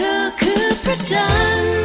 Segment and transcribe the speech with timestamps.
[0.00, 1.28] เธอคือพระจั
[1.58, 1.77] นทร์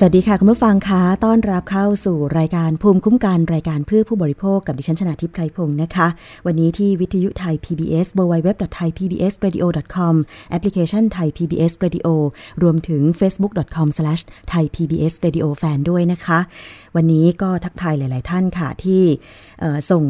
[0.00, 6.08] สวัสดีค่ะ คุณผู้ฟังคะต้อนรับเข้าสู่รายการภูมิคุ้มกันรายการเพื่อผู้บริโภคกับดิฉันชนะทิพไพรพงศ์นะคะ
[6.46, 10.14] วันนี้ที่วิทยุไทย PBS www.thaipbsradio.com
[10.50, 12.08] แอปพลิเคชันไทย PBS Radio
[12.62, 16.38] รวมถึง facebook.com/thaipbsradiofan ด้วยนะคะ
[16.96, 19.02] วันนี้ก็ทักทายหลาย ๆ ท่านค่ะที่
[19.90, 20.04] ส่ง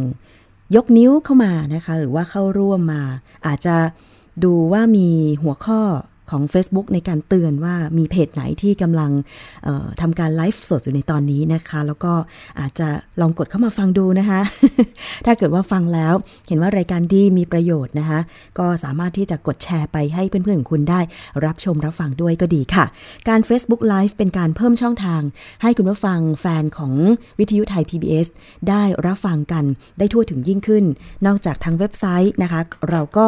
[0.77, 3.03] ยกนิ้วเข้ามานะคะ หรือว่าเข้าร่วมมา
[3.47, 3.77] อาจจะ
[4.45, 5.09] ดูว่ามี
[5.43, 5.81] หัวข้อ
[6.31, 9.11] ของ Facebook ในการเตือนว่ามีเพจไหนที่กำลัง
[10.01, 12.13] ทำการไลฟ์สดอยู่ในตอนนี้นะคะ แล้วก็
[12.61, 12.89] อาจจะ
[13.21, 14.41] ลองกดเข้ามาฟังดูนะคะ
[15.27, 16.15] ถ้าเกิดว่าฟังแล้ว
[16.49, 18.21] เห็นว่ารายการดีมีประโยชน์นะคะ
[18.59, 21.01] ก็สามารถที่จะกดแชร์ไปให้เพื่อนๆของคุณได้
[21.45, 22.85] รับชมรับฟังด้วยก็ดีค่ะ
[23.29, 25.23] การ Facebook Live เป็นการเพิ่มช่องทาง
[25.63, 26.93] ให้คุณผู้ฟังแฟนของ
[27.39, 28.27] วิทยุไทย PBS
[28.69, 29.65] ได้รับฟังกัน
[29.99, 30.85] ได้ทั่วถึงยิ่งขึ้น
[31.27, 32.61] นอกจากทางเว็บไซต์นะคะ
[32.91, 33.27] เราก็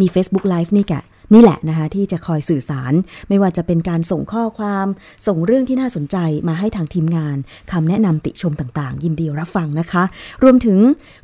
[0.00, 1.02] มี Facebook Live นี่แกะ
[1.32, 2.92] นี่แหละนะคะที่จะคอยสื่อสาร
[3.28, 4.86] ไม่ว่าจะเป็นการส่งข้อความ
[5.26, 6.16] ส่งเรื่องที่น่าสนใจ
[6.48, 7.36] มาให้ทางทีมงาน
[7.72, 10.04] คำแนะนำติชมต่างๆ ยินดีรับฟังนะคะ
[10.42, 10.78] รวมถึง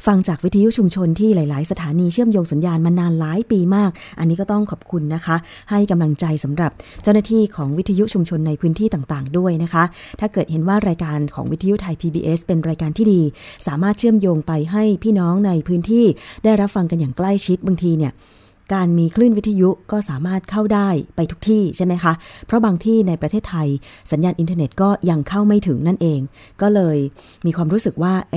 [0.07, 5.37] ฟังจากวิทยุชุมชนที่หลาย ๆ สถานีเชื่อมโยงสัญญาณมานานหลายปีมาก อันนี้ก็ต้องขอบคุณนะคะ
[5.71, 6.71] ให้กำลังใจสำหรับ
[7.03, 9.85] เจ้าหน้าที่ของวิทยุชุมชนในพื้นที่ต่างๆ ด้วยนะคะ
[10.21, 13.23] ถ้าเกิดเห็นว่ารายการของวิทยุไทย PBS เป็นรายการที่ดี
[13.67, 16.05] สามารถเชื่อมโยงไปให้พี่น้องในพื้นที่
[16.45, 18.13] ได้รับฟังกันอย่างใกล้ชิดบางทีเนี่ย
[18.75, 22.13] การมีคลื่นวิทยุก็สามารถเข้าได้ไปทุกที่ใช่ไหมคะ
[22.47, 23.69] เพราะบางที่ในประเทศไทย
[24.13, 26.21] สัญญาณอินเทอร์เน็ตก็ยังเข้าไม่ถึงนั่นเอง
[26.63, 26.99] ก็เลย
[27.47, 28.35] มีความรู้สึกว่าเ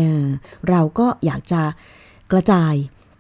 [0.70, 1.62] เราก็อยากจะ
[2.32, 2.74] กระจาย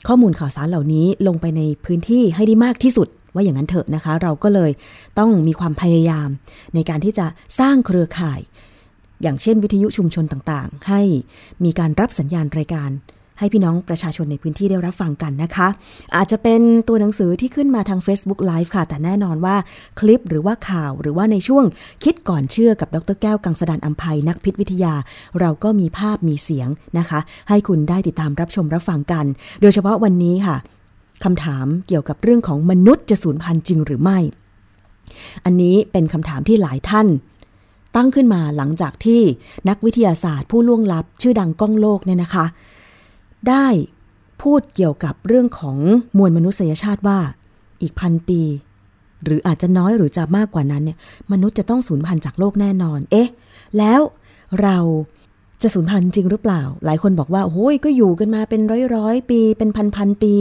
[0.07, 4.71] ข้อมูลข่าวสารเหล่านี้ลงไปในพื้นที่ให้ได้มากที่สุดว่าอย่างนั้นเถอะนะคะ เราก็เลย
[5.19, 6.29] ต้องมีความพยายาม
[6.75, 7.25] ในการที่จะ
[7.59, 8.39] สร้างเครือข่าย
[9.21, 11.01] อย่างเช่นวิทยุชุมชนต่างๆ ให้
[11.63, 12.89] มีการรับสัญญาณรายการ
[13.39, 15.67] ให้พี่น้องประชาชนในพื้นที่ได้รับฟังกันนะคะ
[16.15, 19.55] อาจจะเป็นตัวหนังสือที่ขึ้นมาทาง Facebook Live ค่ะ แต่แน่นอนว่า
[19.99, 21.63] คลิปหรือว่าข่าวหรือว่าในช่วง
[22.03, 24.93] คิดก่อนเชื่อกับดรแก้วกังสดานอัมภัยนักพิษวิทยา
[25.39, 29.25] เราก็มีภาพมีเสียงนะคะ ให้คุณได้ติดตามรับชมรับฟังกัน
[29.61, 30.57] โดยเฉพาะวันนี้ค่ะ
[31.23, 34.19] คำถามเกี่ยวกับเรื่องของมนุษย์จะสูญพันธุ์จริงหรือไม่
[35.45, 37.07] อันนี้เป็นคำถามที่หลายท่าน
[37.95, 39.21] ตั้งขึ้นมาหลังจากที่
[39.69, 42.45] นักวิทยาศาสตร์ผู้ล่วงลับ ชื่อดังก้องโลกเนี่ยนะคะ
[43.49, 43.67] ได้
[44.41, 45.77] พูดเกี่ยวกับเรื่องของ
[46.17, 47.19] มวลมนุษยชาติว่า
[47.81, 48.41] อีกพันปี
[49.23, 50.97] หรืออาจจะน้อยหรือจะมากกว่านั้นเนี่ย
[51.31, 53.29] มนุษย์จะต้องสูญพันธุ์จากโลกแน่นอน เอ๊ะ
[53.77, 54.01] แล้ว
[54.61, 54.77] เรา
[55.65, 60.33] จะสูญพันธุ์จริงหรือเปล่า หลายคนบอกว่าโอ้ยก็อยู่กันมาเป็นร้อยร้อยปี เป็นพันพันปี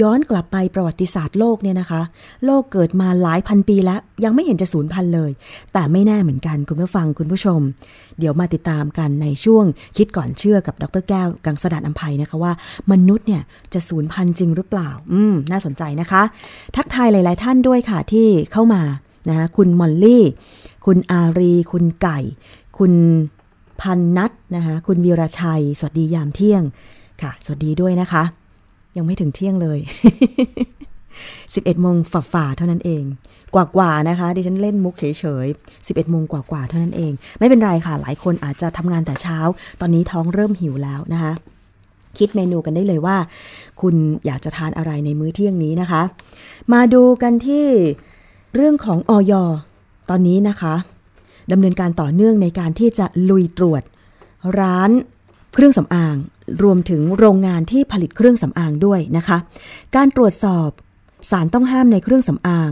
[0.00, 2.02] ย้อนกลับไปประวัติศาสตร์โลกเนี่ยนะคะ
[2.44, 5.30] โลกเกิดมาหลายพันปีแล้ว ยังไม่เห็นจะสูญพันธุ์เลย
[5.72, 7.60] แต่ไม่แน่เหมือนกันคุณผู้ฟังคุณผู้ชม
[8.18, 9.64] เดี๋ยวมาติดตามกันในช่วง
[9.96, 12.52] คิดก่อนเชื่อกับดรแก้ว กังสดานอัมภัยนะคะว่า
[12.92, 13.42] มนุษย์เนี่ย
[13.74, 16.22] จะสูญพันธุ์จริงหรือเปล่า อืมน่าสนใจนะคะ
[16.76, 18.82] ทักทายหลาย ๆ ท่านด้วยค่ะที่เข้ามา
[19.28, 20.24] นะคะคุณมอลลี่
[20.86, 22.18] คุณอารี คุณไก่
[22.78, 22.92] คุณ
[23.80, 26.62] พันนัดนะคะคุณวีรชัย สวัสดียามเที่ยง
[27.22, 28.22] ค่ะ สวัสดีด้วยนะคะ
[28.96, 29.78] ยังไม่ถึงเที่ยงเลย
[31.04, 31.96] 11โมง
[32.32, 33.04] ฝ่าๆเท่านั้นเอง
[33.54, 35.04] กว่าๆนะคะดิฉันเล่นมุกเฉ
[35.44, 39.38] ยๆ11โมงกว่าๆเท่านั้นเอง ไม่เป็นไรค่ะ หลายคนอาจจะทำงานแต่เช้า
[39.80, 41.32] ตอนนี้ท้องเริ่มหิวแล้วนะคะ
[42.18, 43.16] คิดเมนูกันได้เลยว่า
[43.80, 43.94] คุณ
[44.26, 46.02] อยากจะทานอะไรในมื้อเที่ยงนี้นะคะ
[46.72, 47.66] มาดูกันที่
[48.54, 49.32] เรื่องของออย
[50.10, 50.74] ตอนนี้นะคะ
[51.52, 53.82] ดำเนินการต่อเนื่องในการที่จะลุยตรวจ
[54.60, 54.90] ร้าน
[55.54, 56.16] เครื่องสำอาง
[56.62, 59.38] รวมถึงโรงงานที่ผลิตเครื่องสำอางด้วยนะคะ
[59.96, 60.68] การตรวจสอบ
[61.30, 62.70] สารต้องห้ามในเครื่องสำอาง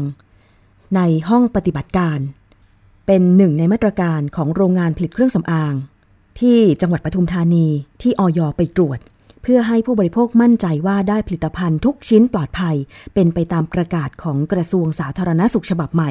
[0.97, 2.19] ในห้องปฏิบัติการ
[3.07, 5.75] เป็นหนึ่งในมาตรการของโรงงานผลิตเครื่องสำอาง
[6.41, 7.67] ที่จังหวัดปทุมธานี
[8.03, 8.99] ที่ออยไปตรวจ
[9.43, 12.77] เพื่อให้ผู้บริโภคมั่นใจว่าได้ผลิตภัณฑ์ทุกชิ้นปลอดภัย
[13.15, 16.11] เป็นไปตามประกาศของกระทรวงสาธารณสุขฉบับใหม่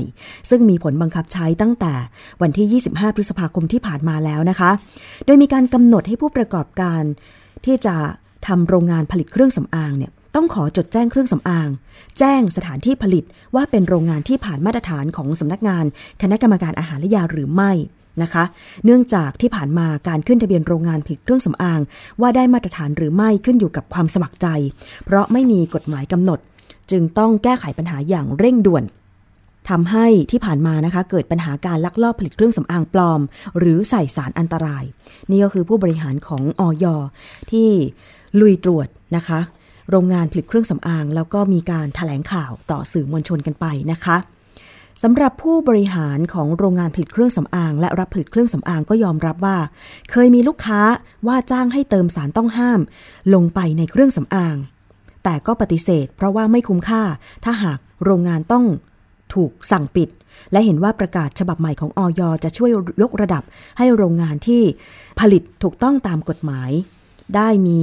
[0.50, 1.94] ซึ่งมีผลบังคับใช้ตั้งแต่
[2.42, 4.72] วันที่ 25 พฤษภาคมที่ผ่านมาแล้วนะคะ
[5.26, 7.02] โดยมีการกำหนดให้ผู้ประกอบการ
[7.66, 7.96] ที่จะ
[8.48, 11.70] ทำโรงงานผลิตเครื่องสำอางเนี่ยต้องขอจดแจ้งเครื่องสำอาง
[12.20, 13.24] แจ้งสถานที่ผลิต
[13.56, 15.86] ว่าเป็นโรงงานที่ผ่านมาตรฐานของสำนักงาน
[16.22, 17.72] คณะกรรมการอาหารและยาหรือไม่
[18.24, 18.44] นะคะ
[18.86, 21.80] เนื่องจากที่ผ่านมาการขึ้นทะเบียนโรงงานผลิตเครื่องสำอาง
[22.22, 24.48] ว่าได้มาตรฐานหรือไม่ขึ้นอยู่กับความสมัครใจ
[25.06, 26.40] เพราะไม่มีกฎหมายกำหนด
[26.92, 28.84] จึงต้องแก้ไขปัญหาอย่างเร่งด่วน
[29.70, 33.22] ทำให้ที่ผ่านมานะคะ เกิดปัญหาการลักลอบผลิตเครื่องสำอางปลอม
[33.60, 34.84] หรือใส่สารอันตราย
[35.32, 36.86] นี่ก็คือผู้บริหารของออย
[37.52, 37.70] ที่
[38.40, 39.40] ลุยตรวจนะคะ
[39.90, 44.18] โรงงานผลิตเครื่องสำอาง แล้วก็มีการถแถลงข่าวต่อสื่อมวลชนกันไปนะคะ
[45.04, 49.58] สำหรับผู้บริหารของโรงงานผลิตเครื่องสำอาง และรับผลิตเครื่องสำอางก็ยอมรับว่า
[50.12, 50.82] เคยมีลูกค้า
[51.28, 52.80] ว่าจ้างให้เติมสารต้องห้าม
[53.34, 54.56] ลงไปในเครื่องสำอาง
[55.24, 57.04] แต่ก็ปฏิเสธ เพราะว่าไม่คุ้มค่า
[57.44, 58.66] ถ้าหากโรงงานต้อง
[59.34, 60.10] ถูกสั่งปิด
[60.52, 62.70] และเห็นว่าประกาศฉบับใหม่ของออยจะช่วย
[63.02, 63.44] ยกระดับ
[63.78, 64.64] ให้โรงงานที่
[65.20, 66.72] ผลิตถูกต้องตามกฎหมาย
[67.36, 67.82] ได้มี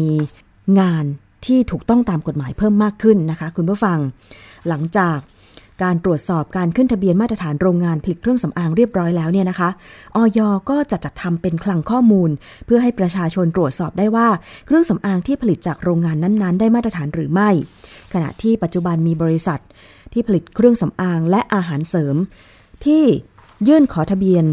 [0.80, 1.04] งาน
[1.46, 3.98] ที่ถูกต้องตามกฎหมายเพิ่มมากขึ้นนะคะ คุณผู้ฟัง
[4.68, 5.18] หลังจาก
[5.82, 9.70] การตรวจสอบการขึ้นทะเบียนมาตรฐานโรงงานผลิตเครื่องสำอางเรียบร้อยแล้วเนี่ยนะคะ
[10.16, 10.40] ออย
[10.70, 12.30] ก็จะจัดทำเป็นคลังข้อมูล
[12.66, 14.28] เพื่อให้ประชาชนตรวจสอบได้ว่า
[14.66, 17.50] เครื่องสำอางที่ผลิตจากโรงงานนั้นๆ ได้มาตรฐานหรือไม่
[18.12, 19.60] ขณะที่ปัจจุบันมีบริษัท
[20.12, 22.16] ที่ผลิตเครื่องสำอางและอาหารเสริม
[22.84, 23.04] ที่
[23.68, 24.44] ยื่นขอทะเบียน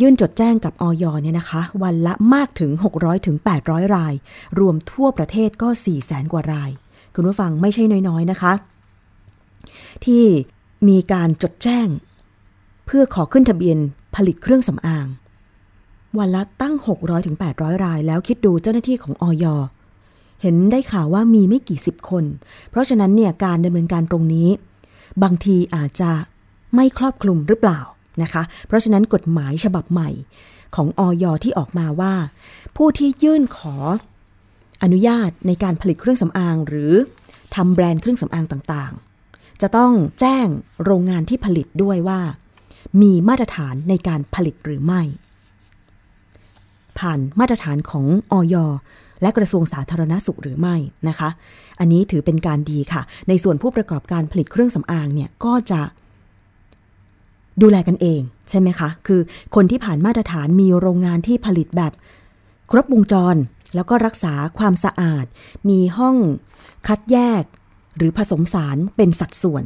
[0.00, 4.14] ยื่นจดแจ้งกับออยเนี่ยนะคะ วันละมากถึง 600ถึง800 ราย
[4.58, 6.70] รวมทั่วประเทศก็ 4 0 0แสนกว่าราย
[7.14, 8.52] คุณผู้ฟังไม่ใช่น้อยๆนะคะ
[10.04, 10.24] ที่
[10.88, 11.88] มีการจดแจ้ง
[12.86, 13.78] เพื่อขอขึ้นทะเบียน
[14.14, 15.06] ผลิตเครื่องสำอาง
[16.18, 17.36] วันละตั้ง 600-800ถึง
[17.84, 19.44] ราย แล้วคิดดูเจ้าหน้าที่ของออย
[20.42, 22.24] เห็นได้ข่าวว่ามีไม่กี่สิบคน
[22.70, 24.48] เพราะฉะนั้นเนี่ยการดำเนินการตรงนี้
[25.22, 26.10] บางทีอาจจะ
[26.74, 27.80] ไม่ครอบคลุมหรือเปล่า
[28.22, 30.10] นะคะ เพราะฉะนั้นกฎหมายฉบับใหม่
[30.76, 32.14] ของออยที่ออกมาว่า
[32.76, 33.76] ผู้ที่ยื่นขอ
[34.82, 36.92] อนุญาตในการผลิตเครื่องสำอาง หรือ
[37.54, 38.92] ทำแบรนด์เครื่องสำอางต่าง
[39.62, 40.46] จะต้องแจ้ง
[40.84, 42.20] โรงงานที่ผลิตด้วยว่า
[43.02, 45.02] มีมาตรฐานในการผลิตหรือไม่
[46.98, 48.54] ผ่านมาตรฐานของออย
[49.22, 50.76] และกระทรวงสาธารณสุขหรือไม่
[51.08, 51.28] นะคะ
[51.78, 55.80] อันนี้ถือเป็นการดีค่ะ ในส่วนผู้ประกอบการผลิตเครื่องสำอางเนี่ยก็จะ
[57.62, 58.20] ดูแลกันเอง
[58.50, 59.20] ใช่ไหมคะ คือ
[59.54, 61.92] คนที่ผ่านมาตรฐานมีโรงงานที่ผลิตแบบ
[62.70, 63.36] ครบวงจร
[63.74, 65.24] แล้วก็รักษาความสะอาด
[65.68, 66.16] มีห้อง
[66.86, 67.42] คัดแยก
[67.96, 69.64] หรือผสมสารเป็นสัดส่วน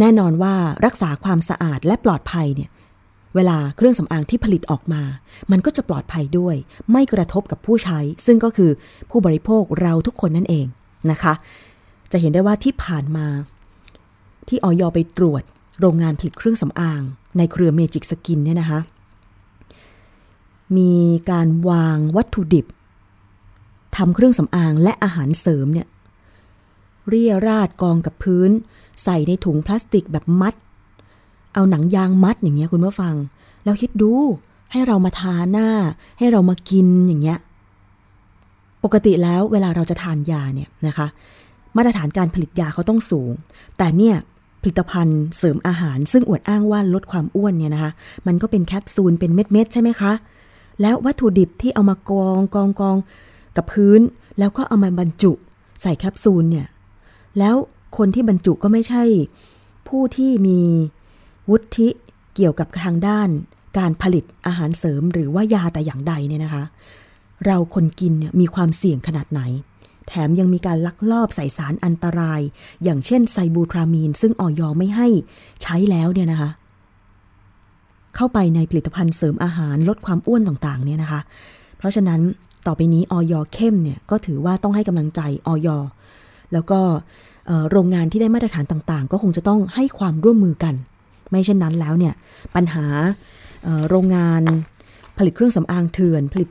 [0.00, 0.54] แน่นอนว่า
[0.84, 2.70] รักษาความสะอาดและปลอดภัยเนี่ย
[3.34, 5.02] เวลาเครื่องสำอางที่ผลิตออกมา
[5.50, 6.56] มันก็จะปลอดภัยด้วย
[6.92, 8.70] ไม่กระทบกับผู้ใช้ ซึ่งก็คือ
[9.10, 10.66] ผู้บริโภคเราทุกคนนั่นเอง
[11.10, 11.34] นะคะ
[12.12, 13.26] จะเห็นได้ว่าที่ผ่านมา
[14.48, 15.42] ที่ออยไปตรวจ
[15.80, 17.02] โรงงานผลิตเครื่องสำอาง
[17.38, 18.80] ในเครือเมจิกสกินเนี่ยนะคะ
[20.76, 20.94] มี
[21.30, 22.66] การวางวัตถุดิบ
[23.96, 25.86] ทำเครื่องสำอางและอาหารเสริมเนี่ย
[27.08, 28.50] เรียราดกองกับพื้น
[29.02, 30.54] ใส่ในถุงพลาสติกแบบมัด
[31.54, 33.14] เอาหนังยางมัดอย่างเงี้ยคุณผู้ฟัง
[33.64, 34.12] แล้วคิดดู
[34.72, 35.68] ให้เรามาทาหน้า
[36.18, 37.38] ให้เรามากินอย่างเงี้ย
[38.84, 41.06] ปกติแล้วเวลาเราจะทานยาเนี่ยนะคะ
[41.76, 43.32] มาตรฐานการผลิตยาเขาต้องสูง
[43.78, 44.16] แต่เนี่ย
[44.62, 47.92] ผลิตภัณฑ์เสริมอาหารซึ่งอวดอ้างว่าลดความอ้วนเนี่ยนะคะ
[48.26, 50.12] มันก็เป็นแคปซูลเป็นเม็ดๆใช่ไหมคะ
[50.80, 52.96] แล้ววัตถุดิบที่เอามากองกองกอง
[53.56, 54.00] กับพื้น
[54.38, 55.32] แล้วก็เอามาบรรจุ
[55.82, 56.66] ใส่แคปซูลเนี่ย
[57.38, 57.54] แล้ว
[57.96, 59.04] คนที่บรรจุก็ไม่ใช่
[59.88, 60.60] ผู้ที่มี
[61.50, 61.88] วุฒิ
[62.34, 63.28] เกี่ยวกับทางด้าน
[63.78, 66.64] การผลิตอาหารเสริมหรือว่ายาแต่อย่างใดเนี่ยนะคะ
[67.46, 69.40] เราคนกินเนี่ยมีความเสี่ยงขนาดไหน
[70.08, 72.40] แถมยังมีการลักลอบใส่สารอันตราย
[72.84, 75.08] อย่างเช่นไซบูทรามีน ซึ่งออยไม่ให้
[75.62, 76.50] ใช้แล้วเนี่ยนะคะ
[78.16, 81.20] เข้าไปในผลิตภัณฑ์เสริมอาหารลดความอ้วนต่างๆเนี่ยนะคะ
[81.78, 82.20] เพราะฉะนั้น
[82.66, 85.68] ต่อไปนี้ออยเข้มเนี่ยก็ถือว่าต้องให้กำลังใจออย
[86.52, 86.80] แล้วก็
[87.70, 90.74] โรงงานที่ได้มาตรฐานต่างๆ ก็คงจะต้องให้ความร่วมมือกัน
[91.30, 92.14] ไม่เช่นนั้นแล้วเนี่ย
[92.54, 92.86] ปัญหา
[93.88, 94.42] โรงงาน
[95.18, 96.48] ผลิตเครื่องสำอางเถื่อน ผลิต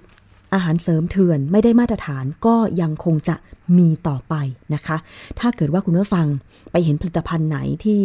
[0.53, 3.35] อาหารเสริมเถื่อนไม่ได้มาตรฐานก็ยังคงจะ
[3.77, 4.35] มีต่อไป
[4.73, 4.97] นะคะ
[5.39, 6.27] ถ้าเกิดว่าคุณผู้ฟัง
[6.71, 8.01] ไปเห็นผลิตภัณฑ์ไหนที่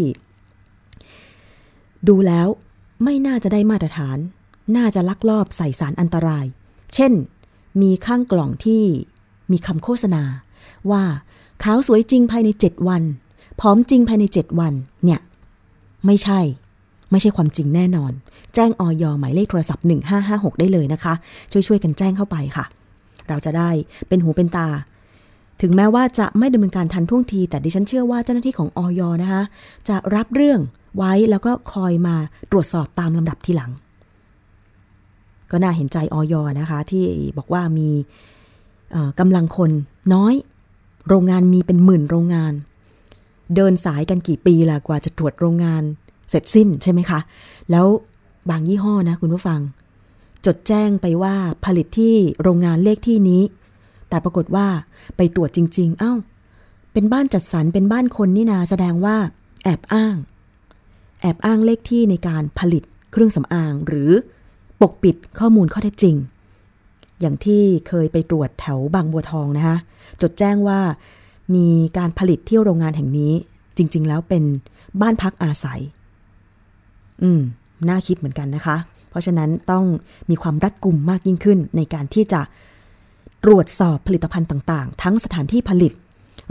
[2.09, 2.49] ดูแล้ว
[3.05, 4.19] ไม่น่าจะได้มาตรฐาน
[4.77, 6.47] น่าจะลักลอบใส่สารอันตราย
[6.95, 7.13] เช่น
[7.83, 8.83] มีข้างกล่องที่
[9.53, 10.23] มีคำโฆษณา
[10.91, 11.03] ว่า
[11.65, 13.03] ขาวสวยจริงภายใน7วัน
[13.61, 14.73] ผอมจริงภายใน7วัน
[15.05, 15.21] เนี่ย
[16.07, 16.41] ไม่ใช่
[17.11, 18.13] ไม่ใช่ความจริงแน่นอน
[18.55, 19.85] แจ้งออยหมายเลขโทรศัพท์
[20.23, 21.15] 1556 ได้เลยนะคะ
[21.53, 22.65] ช่วยๆกันแจ้งเข้าไปค่ะ
[23.29, 23.71] เราจะได้
[24.09, 24.69] เป็นหูเป็นตา
[25.63, 29.43] ถึงแม้ว่าจะไม่ดำเนินการทันท่วงที แต่ดิฉันเชื่อว่าเจ้าหน้าที่ของออยนะคะ
[29.89, 30.61] จะรับเรื่อง
[30.97, 32.17] ไว้แล้วก็คอยมา
[32.53, 33.71] ตรวจสอบตามลำดับทีหลัง
[35.51, 37.05] ก็น่าเห็นใจออยนะคะ ที่
[37.39, 37.89] บอกว่ามี
[39.21, 39.71] กำลังคน
[40.15, 40.35] น้อย
[41.09, 42.53] โรงงานมีเป็นหมื่นโรงงาน
[43.55, 45.83] เดินสายกันกี่ปีล่ะกว่าจะตรวจโรงงาน
[46.31, 47.21] เสร็จสิ้นใช่ไหมคะ
[47.71, 47.87] แล้ว
[48.51, 49.61] บางยี่ห้อนะคุณผู้ฟัง
[50.47, 51.35] จดแจ้งไปว่า
[51.65, 53.43] ผลิตที่โรงงานเลขที่นี้
[54.09, 54.67] แต่ปรากฏว่า
[55.17, 56.13] ไปตรวจจริง ๆ เอ้า
[56.93, 59.17] เป็นบ้านจัดสรรเป็นบ้านคนนี่นาแสดงว่า
[59.65, 60.17] แอบอ้าง
[61.21, 64.11] แอบอ้างเลขที่ในการผลิตเครื่องสำอางหรือ
[64.81, 66.17] ปกปิดข้อมูลข้อเท็จจริง
[67.21, 69.77] อย่างที่เคยไปตรวจแถวบางบัวทองนะคะ
[70.23, 70.81] จดแจ้งว่า
[71.55, 73.33] มีการผลิตที่โรงงานแห่งนี้
[73.77, 74.45] จริง ๆ แล้วเป็น
[75.01, 75.81] บ้านพักอาศัย
[77.23, 77.41] อืม
[77.89, 78.77] น่าคิดเหมือนกันนะคะ
[79.11, 79.85] เพราะฉะนั้นต้อง
[80.31, 82.41] มีความรัดกุมมากยิ่งขึ้น ในการที่จะ
[83.45, 85.93] ตรวจสอบผลิตภัณฑ์ต่าง ๆ ทั้งสถานที่ผลิต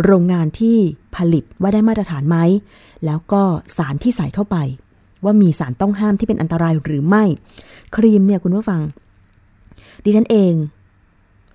[0.06, 0.78] โรงงานที่
[1.16, 2.38] ผลิตว่าได้มาตรฐานไหม
[3.06, 3.42] แล้วก็
[3.78, 4.58] สารที่ใส่เข้าไป
[5.24, 7.24] ว่ามีสารต้องห้ามที่เป็นอันตรายหรือไม่
[7.96, 8.82] ครีมเนี่ยคุณผู้ฟัง
[10.04, 10.54] ดิฉันเอง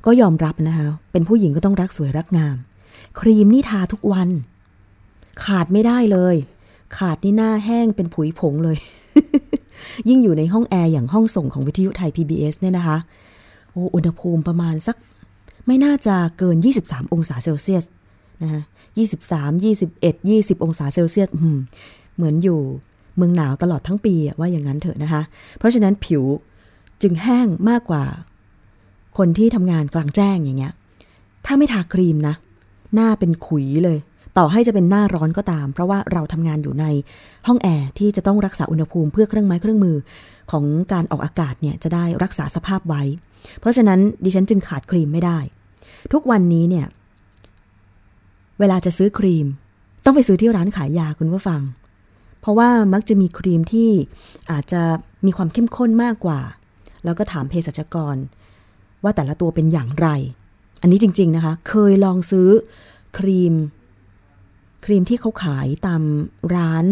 [0.06, 2.56] ก็ยอมรับนะคะ เป็นผู้หญิงก็ต้องรักสวยรักงาม
[3.20, 4.28] ครีมนี่ทาทุกวัน
[5.44, 6.36] ขาดไม่ได้เลย
[6.96, 8.76] ขาดนี่หน้าแห้งเป็นผุยผงเลย
[10.08, 12.98] ยิ่งอยู่ในห้องแอร์อย่างห้องส่งของวิทยุไทย PBS เนี่ยนะคะ
[13.70, 14.96] โอ้อุณหภูมิประมาณสัก
[15.66, 17.84] ไม่น่าจะเกิน 23 องศาเซลเซียส
[18.42, 18.62] นะคะ
[19.20, 21.28] 23 21 20องศาเซลเซียส
[22.16, 22.58] เหมือนอยู่
[23.16, 25.22] เมืองหนาวตลอดทั้งปีว่าอย่างนั้นเถอะนะคะ
[25.58, 26.24] เพราะฉะนั้นผิว
[27.02, 28.04] จึงแห้งมากกว่า
[29.18, 30.72] คนที่ทำงานกลางแจ้งอย่างเงี้ย
[31.46, 32.34] ถ้าไม่ทาครีมนะ
[32.94, 33.98] หน้าเป็นขุยเลย
[34.38, 36.84] ต่อให้จะเป็นหน้าร้อนก็ตาม เพราะว่าเราทำงานอยู่ใน
[37.46, 39.96] ห้องแอร์ที่จะต้องรักษาอุณหภูมิเพื่อเครื่องไม้เครื่องมือ
[40.50, 43.02] ของการออกอากาศเนี่ยจะได้รักษาสภาพไว้
[43.60, 45.38] เพราะฉะนั้นดิฉันจึงขาดครีมไม่ได้
[46.12, 46.86] ทุกวันนี้เนี่ย
[48.58, 49.46] เวลาจะซื้อครีม
[50.04, 51.60] ต้องไปซื้อที่ร้านขายยาคุณผู้ฟัง
[52.40, 53.90] เพราะว่ามักจะมีครีมที่
[54.50, 54.82] อาจจะ
[55.26, 56.40] มีความเข้มข้นมากกว่า
[57.04, 58.16] แล้วก็ถามเภสัชกร
[59.04, 60.08] ว่าแต่ละตัวเป็นอย่างไร
[60.80, 62.48] อันนี้จริง ๆ นะคะ เคยลองซื้อ
[63.18, 63.54] ครีม
[64.84, 66.02] ครีมที่เขาขายตาม
[66.54, 66.84] ร้าน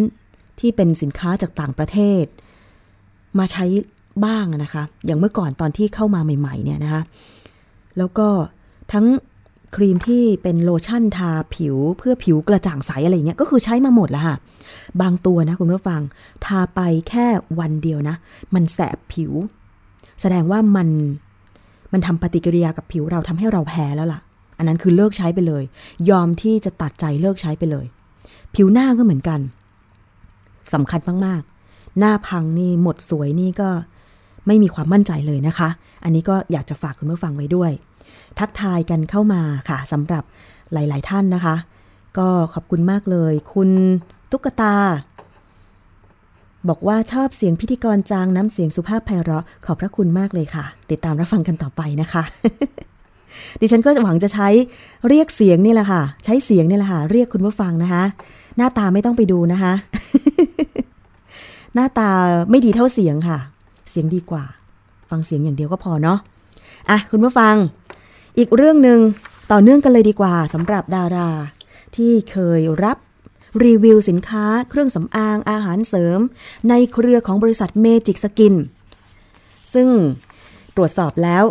[0.61, 2.25] ที่เป็นสินค้าจากต่างประเทศ
[3.38, 3.64] มาใช้
[4.25, 7.02] บ้างนะคะ อย่างเมื่อก่อนตอนที่เข้ามาใหม่ ๆ เนี่ยนะคะ
[7.99, 8.29] แล้วก็
[8.93, 9.07] ทั้ง
[9.76, 14.37] ครีมที่เป็นโลชั่นทาผิวเพื่อผิวกระจ่างใสอะไรเงี้ยก็คือใช้มาหมดแล้วค่ะ
[15.00, 16.00] บางตัวนะคุณผู้ฟัง
[16.45, 17.26] ทาไปแค่
[17.59, 18.17] วันเดียวนะ
[18.55, 19.33] มันแสบผิว
[20.21, 20.88] แสดงว่ามัน
[21.93, 24.21] มันทำปฏิกิริยากับผิวเราทำให้เราแพ้แล้วล่ะ
[24.59, 25.65] อันนั้นคือเลิกใช้ไปเลย
[26.11, 27.87] ยอมที่จะตัดใจเลิกใช้ไปเลย
[28.55, 29.41] ผิวหน้าก็เหมือนกัน
[30.73, 33.69] สำคัญมากๆ หน้าพังนี่หมดสวยนี่ก็
[34.47, 35.69] ไม่มีความมั่นใจเลยนะคะ
[36.05, 37.71] อันนี้ก็อยากจะฝากคุณผู้ฟังไว้ด้วย
[38.39, 40.25] ทักทายกันเข้ามาค่ะสำหรับ
[40.73, 41.57] หลาย ๆ ท่านนะคะ
[42.19, 43.71] ก็ขอบคุณมากเลย คุณ
[44.31, 44.75] ตุ๊กตา
[46.69, 52.23] บอกว่าชอบเสียงพิธีกรจางน้ำเสียงสุภาพไพเราะขอบพระคุณมากเลยค่ะ ติดตามรับฟังกันต่อไปนะคะ
[53.61, 54.49] ดิฉันก็หวังจะใช้
[55.09, 58.05] เรียกเสียงนี่แหละค่ะ ใช้เสียงนี่แหละค่ะ เรียกคุณผู้ฟังนะคะ
[58.57, 59.73] หน้าตาไม่ต้องไปดูนะคะ
[61.75, 62.11] หน้าตา
[62.50, 63.38] ไม่ดีเท่าเสียงค่ะ
[63.90, 64.45] เสียงดีกว่า
[65.11, 66.19] ฟังเสียงอย่างเดียวก็พอเนาะ
[66.90, 67.55] อะคุณผู้ฟัง
[68.38, 68.99] อีกเรื่องหนึ่ง
[69.52, 71.31] ต่อเนื่องกันเลยดีกว่าสำหรับดารา
[71.97, 72.99] ที่เคยรับ
[73.64, 76.19] รีวิวสินค้า เครื่องสำอางอาหารเสริม
[76.69, 78.54] ในเครือของบริษัทเมจิกสกิน
[79.75, 79.88] ซึ่ง
[80.76, 81.45] ตรวจสอบแล้ว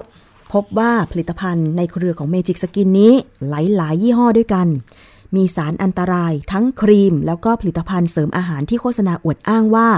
[0.54, 3.14] พบว่าผลิตภัณฑ์ในเครือของเมจิกสกินนี้
[3.50, 4.68] หลายๆยี่ห้อด้วยกัน
[5.36, 9.90] มีสารอันตรายทั้งครีม แล้วก็ผลิตภัณฑ์เสริมอาหารที่โฆษณาอวดอ้างว่า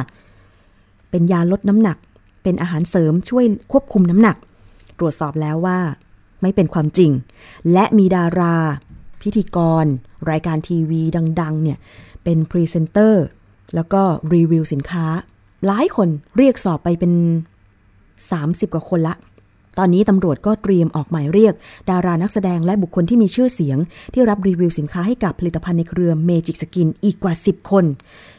[1.10, 1.98] เป็นยาลดน้ำหนัก
[2.44, 4.36] เป็นอาหารเสริมช่วยควบคุมน้ำหนัก
[5.00, 5.80] ตรวจสอบแล้วว่า
[6.42, 7.12] ไม่เป็นความจริง
[7.74, 8.56] และมีดารา
[9.22, 9.86] พิธีกร
[10.32, 11.02] รายการทีวี
[11.42, 11.78] ดัง ๆ เนี่ย
[12.24, 13.26] เป็นพรีเซนเตอร์
[13.76, 14.02] แล้วก็
[14.34, 15.06] รีวิวสินค้า
[15.66, 17.14] หลายคนเรียกสอบไปเป็น
[17.94, 19.16] 30 กว่าคนละ
[19.78, 21.54] ตอนนี้ตำรวจก็เตรียมออกหมายเรียก
[21.90, 23.78] ดารานักแสดงและบุคคลที่มีชื่อเสียง
[24.14, 27.86] ที่รับรีวิวสินค้าให้กับผลิตภัณฑ์ในเครือเมจิกสกินอีกกว่า 10 คน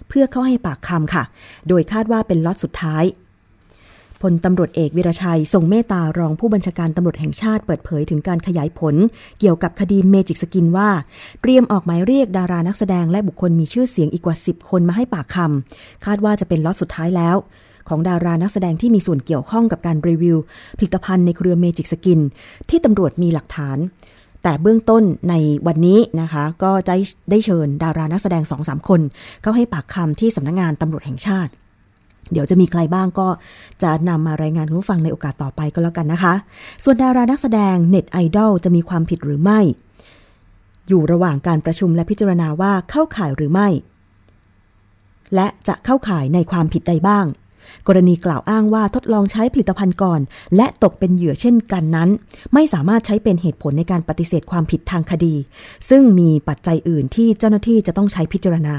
[0.09, 1.25] เพื่อเข้าให้ปากคำค่ะ
[1.69, 3.05] โดยคาดว่าเป็นล็อตสุดท้าย
[4.23, 8.95] พลตำรวจเอกวิรชัย ทรงเมตตารองผู้บัญชาการตำรวจแห่งชาติเปิดเผยถึงการขยายผล
[9.41, 10.91] เกี่ยวกับคดีเมจิกสกินว่า
[11.43, 17.37] เตรียมออกหมายเรียกดารานักแสดงและบุคคลมีชื่อเสียงอีกกว่า 10 คนมาให้ปากคำคาดว่าจะเป็นล็อตสุดท้ายแล้ว
[17.89, 20.37] ของดารานักแสดงที่มีส่วนเกี่ยวข้องกับการรีวิว
[20.79, 22.21] ผลิตภัณฑ์ในเครือเมจิกสกิน
[22.71, 23.79] ที่ตำรวจมีหลักฐาน
[24.43, 25.35] แต่เบื้องต้นใน
[25.67, 26.97] วันนี้นะคะ ก็ได้
[27.31, 29.01] ได้เชิญดารานักแสดงสองสามคน
[29.43, 31.53] เข้าให้ปากคำที่สำนักงงานตำรวจแห่งชาติ
[32.33, 33.29] เดี๋ยวจะมีใครบ้างก็
[33.83, 36.35] จะนำมารายงานคุณผู้ฟังในโอกาสต่อไปก็แล้วกันนะคะ
[36.85, 39.61] ส่วนดารานักแสดงเน็ตไอดอลจะมีความผิดหรือไม่
[40.89, 43.69] อยู่ระหว่างการประชุมและพิจารณาว่าเข้าข่ายหรือไม่
[45.35, 47.27] และจะเข้าข่ายในความผิดใดบ้าง
[47.89, 50.21] กรณีกล่าวอ้างว่าทดลองใช้ผลิตภัณฑ์ก่อน
[50.57, 52.09] และตกเป็นเหยื่อเช่นกันนั้น
[52.55, 55.35] ไม่สามารถใช้เป็นเหตุผลในการปฏิเสธความผิดทางคดี
[55.89, 58.77] ซึ่งมีปัจจัยอื่นที่เจ้าหน้าที่จะต้องใช้พิจารณา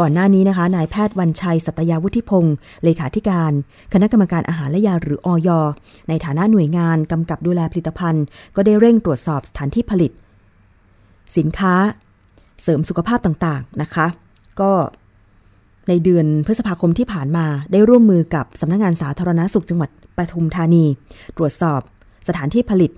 [0.00, 3.52] ก่อนหน้านี้นะคะ นายแพทย์วันชัย สัตยาวุฒิพงศ์เลขาธิการ
[3.92, 5.48] คณะกรรมการอาหารและยาหรืออย
[6.08, 8.24] ในฐานะหน่วยงานกำกับดูแลผลิตภัณฑ์
[8.56, 10.10] ก็ได้เร่งตรวจสอบสถานที่ผลิต
[11.36, 11.74] สินค้า
[12.62, 14.06] เสริมสุขภาพต่างๆนะคะ
[14.60, 14.72] ก็
[15.88, 20.84] ในเดือนพฤษภาคมที่ผ่านมาได้ร่วมมือกับสำนักงงานสาธารณาสุขจังหวัดปทุมธานี
[21.36, 21.80] ตรวจสอบ
[22.28, 22.90] สถานที่ผลิต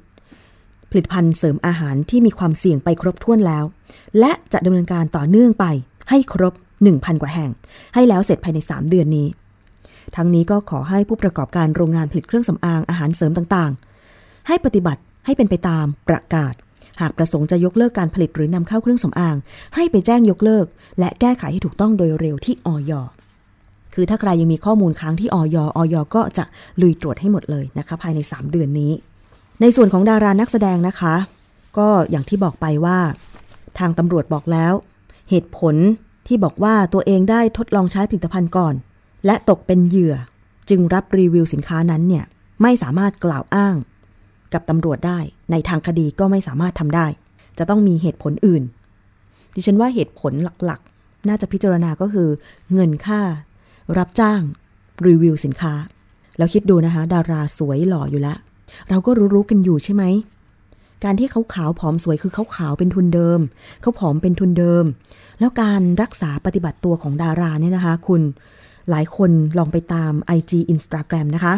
[0.90, 3.64] ผลิตภัณฑ์เสริมอาหารที่มีความเสี่ยงไปครบถ้วนแล้ว
[4.18, 5.64] และจะดำเนินการต่อเนื่องไป
[6.10, 7.50] ให้ครบ1,000 กว่าแห่ง
[7.94, 9.28] ให้แล้วเสร็จภายใน 3 เดือนนี้
[10.16, 16.54] ทั้งนี้ก็ขอให้ผู้ประกอบการโรงงานผลิตเครื่องสำอางอาหารเสริมต่างๆ ให้ปฏิบัติให้เป็นไปตามประกาศ
[17.00, 19.36] หากประสงค์จะยกเลิกการผลิตหรือนำเข้าเครื่องสำอาง
[19.74, 20.66] ให้ไปแจ้งยกเลิก
[20.98, 22.92] และแก้ไขให้ถูกต้องโดยเร็วที่ออย
[23.94, 26.44] คือถ้าใครยังมีข้อมูลค้างที่ออยออยก็จะ
[26.80, 28.92] ลุยตรวจให้หมดเลยนะคะภายใน 3 เดือนนี้
[29.60, 31.14] ในส่วนของดารานักแสดงนะคะ
[31.78, 32.98] ก็อย่างที่บอกไปว่า
[33.78, 34.72] ทางตำรวจบอกแล้ว
[35.30, 35.76] เหตุผล
[36.26, 38.74] ที่บอกว่าตัวเองได้ทดลองใช้ผลิตภัณฑ์ก่อน
[39.26, 40.14] และตกเป็นเหยื่อ
[40.68, 42.24] จึงรับรีวิวสินค้านั้นเนี่ย
[42.62, 43.76] ไม่สามารถกล่าวอ้าง
[44.52, 45.18] กับตำรวจได้
[45.50, 47.06] ในทางคดีก็ไม่สามารถทำได้
[47.58, 48.62] จะต้องมีเหตุผลอื่น
[49.54, 50.32] ดิฉันว่าเหตุผล
[50.64, 52.28] หลักๆ น่าจะพิจารณาก็คือ
[52.72, 53.20] เงินค่า
[53.98, 54.40] รับจ้าง
[55.06, 55.74] รีวิวสินค้า
[56.38, 58.38] แล้วคิดดูนะคะ ดาราสวยหล่ออยู่แล้ว
[58.88, 60.04] เราก็รู้ๆกันอยู่ใช่ไหม
[61.04, 63.40] การที่เขาขาวผอมสวยคือเขาขาวเป็นทุนเดิม
[63.80, 64.84] เขาผอมเป็นทุนเดิม
[65.40, 68.22] แล้วการรักษาปฏิบัติตัวของดาราเนี่ยนะคะ คุณ
[68.90, 71.54] หลายคนลองไปตาม IG Instagram นะคะ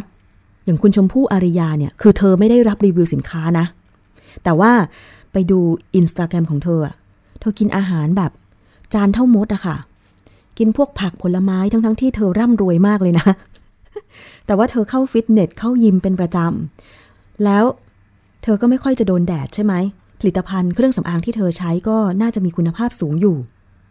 [0.65, 3.67] อย่างคุณชมพู่อาริยาเนี่ย คือเธอไม่ได้รับรีวิวสินค้านะ
[4.45, 4.73] แต่ว่า
[5.33, 5.59] ไปดู
[5.97, 6.81] อินสตาแกรมของเธอ
[7.41, 8.33] เธอกินอาหารแบบ
[8.95, 9.77] จานเท่ามดอะค่ะ
[10.59, 13.29] กินพวกผักผลไม้ทั้งๆทที่เธอร่ำรวยมากเลยนะ
[14.47, 17.65] แต่ว่าเธอเข้าฟิตเนสเข้ายิมเป็นประจำ แล้ว
[18.43, 19.75] เธอก็ไม่ค่อยจะโดนแดดใช่ไหม
[20.21, 23.37] ผลิตภัณฑ์เครื่องสำอางที่เธอใช้ก็น่าจะมีคุณภาพสูงอยู่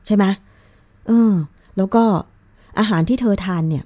[0.07, 0.25] ใช่ไหม
[1.07, 1.33] เออ
[1.77, 2.03] แล้วก็
[2.79, 3.83] อาหารที่เธอทานเนี่ย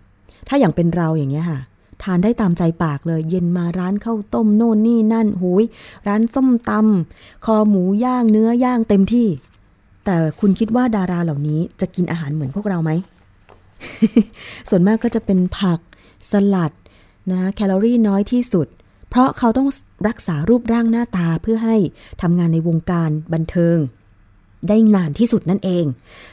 [0.47, 1.59] ถ้าอย่างเป็นเราอย่างเงี้ยค่ะ
[2.03, 5.63] ทานได้ตามใจปากเลย เย็นมาร้านข้าวต้มโน่นนี่นั่นหุย
[6.07, 9.27] ร้านส้มตำคอหมูย่างเนื้อย่างเต็มที่
[10.05, 12.91] แต่คุณคิดว่าดาราเหล่านี้จะกินอาหารเหมือนพวกเราไหม
[14.69, 15.79] ส่วนมากก็จะเป็นผัก
[16.31, 16.71] สลัด
[17.31, 18.67] นะแคลอรี่น้อยที่สุด
[19.09, 19.69] เพราะเขาต้อง
[20.07, 21.77] รักษารูปร่างหน้าตาเพื่อให้
[22.21, 23.77] ทำงานในวงการบันเทิง
[24.67, 25.85] ได้นานที่สุดนั่นเอง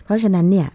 [0.04, 0.68] เพราะฉะนั้นเนี่ย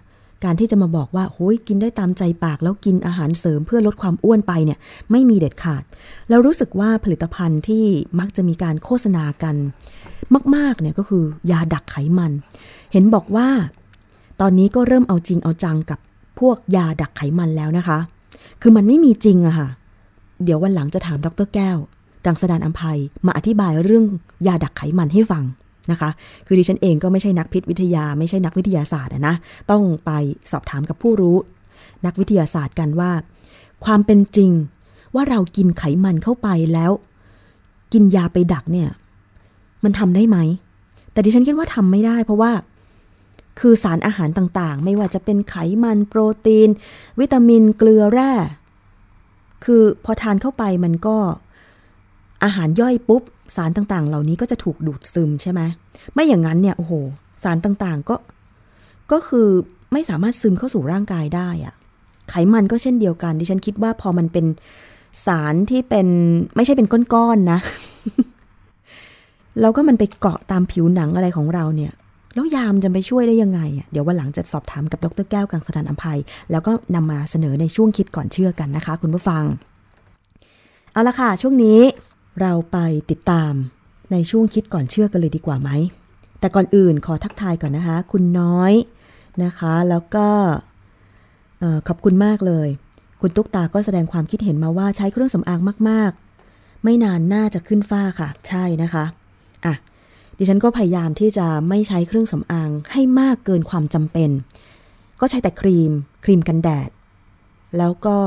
[0.43, 4.79] การที่จะมาบอกว่าโอ้ยกินได้ตามใจปากแล้วกินอาหารเสริมเพื่อลดความอ้วนไปเนี่ย
[5.11, 5.83] ไม่มีเด็ดขาด
[6.29, 7.85] แล้วรู้สึกว่าผลิตภัณฑ์ที่
[8.19, 9.55] มักจะมีการโฆษณากัน
[10.55, 12.31] มาก ๆ เนี่ยก็คือยาดักไขมัน
[12.91, 13.49] เห็นบอกว่า
[14.41, 15.99] ตอนนี้ก็เริ่มเอาจริงเอาจังกับ
[16.39, 17.99] พวกยาดักไขมันแล้วนะคะ
[18.61, 19.67] คือมันไม่มีจริงอะค่ะ
[20.43, 21.77] เดี๋ยววันหลังจะถามดรแก้ว
[22.25, 24.05] กังสดานอัมภัยมาอธิบายเรื่อง
[24.47, 25.43] ยาดักไขมันให้ฟัง
[25.91, 26.09] นะคะ
[26.47, 29.35] คือดิฉันเองก็ไม่ใช่นักพิษวิทยา ไม่ใช่นักวิทยาศาสตร์นะ
[29.71, 30.11] ต้องไป
[30.51, 31.37] สอบถามกับผู้รู้
[32.05, 33.11] นักวิทยาศาสตร์กันว่า
[33.85, 34.51] ความเป็นจริง
[35.15, 36.91] ว่าเรากินไขมันเข้าไปแล้ว
[37.93, 38.89] กินยาไปดักเนี่ย
[39.83, 40.37] มันทำได้ไหม
[41.11, 42.51] แต่ดิฉันคิดว่าทำไม่ได้ เพราะว่า
[43.59, 46.69] คือสารอาหารต่างๆ ไม่ว่าจะเป็นไขมันโปรตีน
[47.19, 48.31] วิตามินเกลือแร่
[49.65, 51.17] คือพอทานเข้าไปมันก็
[52.43, 53.23] อาหารย่อยปุ๊บ
[53.55, 55.61] สารต่างๆ เหล่านี้ก็จะถูกดูดซึมใช่ไหม
[56.13, 56.93] ไม่อย่างนั้นเนี่ยโอ้โห
[57.43, 58.15] สารต่างๆก็
[59.11, 59.47] ก็คือ
[59.93, 61.73] ไม่สามารถซึมเข้าสู่ร่างกายได้อะ
[62.29, 64.45] ไขมันก็เช่นเดียวกันดิฉันคิดว่าพอมันเป็น
[65.25, 66.07] สารที่เป็น
[66.55, 67.59] ไม่ใช่เป็นก้อนๆนะ
[69.61, 71.93] แล้วก็มันไปเกาะตามผิวหนังอะไรของเราเนี่ย
[72.33, 76.19] แล้วยามจะไปช่วยได้ยังไงอะเดี๋ยววันหลังจะสอบถามกับดรแก้วกังสดานอภัย
[76.51, 79.43] แล้วก็นำมาเสนอในช่วงคิดก่อนเชื่อกันนะคะ คุณผู้ฟัง
[80.91, 81.79] เอาละค่ะ ช่วงนี้
[82.39, 82.77] เราไป
[83.11, 83.53] ติดตาม
[84.11, 85.69] ในช่วงคิดก่อนเชื่อกันเลยดีกว่าไหม
[86.39, 88.73] แต่ก่อนอื่นขอทักทายก่อนนะคะ คุณน้อย
[89.43, 90.27] นะคะ แล้วก็
[91.87, 92.67] ขอบคุณมากเลย
[93.21, 96.11] คุณตุ๊กตาก็แสดงความคิดเห็นมาว่าใช้เครื่องสำอางมาก
[96.47, 99.05] ๆ ไม่นานน่าจะขึ้นฝ้าค่ะ ใช่นะคะ
[99.65, 99.73] อะ
[100.37, 104.29] ดิฉันก็พยายามที่จะไม่ใช้เครื่องสำอางให้มากเกินความจำเป็น
[105.19, 105.91] ก็ใช้แต่ครีม
[106.25, 106.89] ครีมกันแดด
[107.77, 108.17] แล้วก็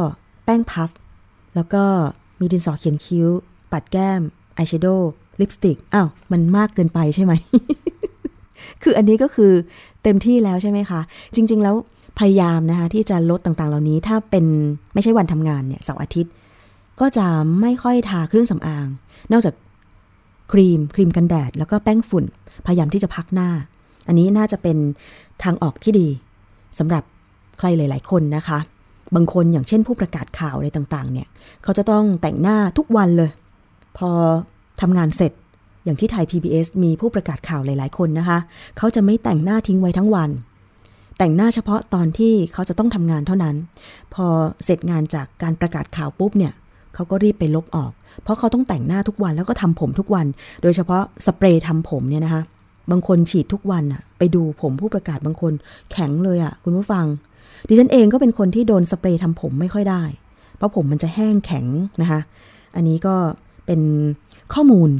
[0.44, 0.90] แป้งพัฟ
[1.54, 1.84] แล้วก็
[2.40, 3.28] มีดินสอเขียนคิ้ว
[3.74, 4.20] ปัดแก้ม
[4.56, 5.10] อายแชโดว์
[5.40, 7.32] ลิปสติกอ้าวมันมากเกินไปใช่ไหม
[8.82, 9.52] คืออันนี้ก็คือ
[10.02, 11.00] เต็มที่แล้วใช่ไหมคะ
[11.34, 11.74] จริง ๆ แล้ว
[12.18, 14.44] พยายามนะคะที่จะลดต่างๆ เหล่านี้ถ้าเป็น
[14.94, 16.32] ไม่ใช่วันทำงานเนี่ยเสาร์อาทิตย์
[17.00, 17.26] ก็จะ
[17.60, 18.86] ไม่ค่อยทาเครื่องสำอาง
[19.32, 19.54] นอกจาก
[20.52, 22.24] ครีมครีมกันแดด แล้วก็แป้งฝุ่น
[22.66, 23.48] พยายามที่จะพักหน้า
[24.06, 24.76] อันนี้น่าจะเป็น
[25.42, 26.08] ทางออกที่ดี
[26.78, 27.02] สำหรับ
[27.58, 28.58] ใครหลาย ๆ คนนะคะ
[29.14, 31.28] บางคนอย่างเช่นผู้ประกาศข่าวอะไรต่าง ๆ เนี่ย
[31.62, 33.30] เขาจะต้องแต่งหน้าทุกวันเลย
[33.98, 34.10] พอ
[34.80, 35.32] ทำงานเสร็จ
[35.84, 38.38] อย่างที่ไทย PBS มีผู้ประกาศข่าวหลาย ๆ คนนะคะ
[38.78, 40.30] เขาจะไม่แต่งหน้าทิ้งไว้ทั้งวัน
[41.18, 43.56] แต่งหน้าเฉพาะตอนที่เขาจะต้องทำงานเท่านั้น
[44.14, 44.26] พอ
[44.64, 46.52] เสร็จงานจากการประกาศข่าวปุ๊บเนี่ย
[46.94, 50.26] เขาก็รีบไปลบออก เพราะเขาต้องแต่งหน้าทุกวันแล้วก็ทำผมทุกวัน
[50.62, 52.42] โดยเฉพาะสเปรย์ทำผมเนี่ยนะคะ
[52.90, 55.52] บางคนฉีดทุกวันอะไปดูผมผู้ประกาศบางคน
[55.92, 57.06] แข็งเลยอะคุณผู้ฟัง
[57.68, 60.02] ดิฉันเองก็เป็นคนที่โดนสเปรย์ทำผมไม่ค่อยได้
[60.56, 61.66] เพราะผมมันจะแห้งแข็ง
[62.02, 62.20] นะคะ
[62.76, 63.14] อันนี้ก็
[63.66, 63.80] เป็น
[64.54, 64.90] ข้อมูล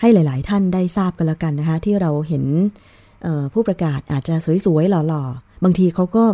[0.00, 2.44] ให้หลาย ๆ ท่านได้ทราบกันแล้วกันนะคะ ที่เราเห็น
[3.52, 4.34] ผู้ประกาศอาจจะ
[4.66, 6.24] สวย ๆ หล่อ ๆ บางทีเขาก็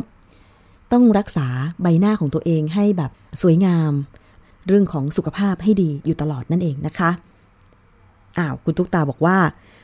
[0.92, 1.46] ต้องรักษา
[1.82, 3.10] ใบหน้าของตัวเองให้แบบ
[3.42, 3.92] สวยงาม
[4.66, 7.10] เรื่องของสุขภาพให้ดีอยู่ตลอดนั่นเองนะคะ
[8.38, 9.38] อ้าวคุณตุ๊กตาบอกว่า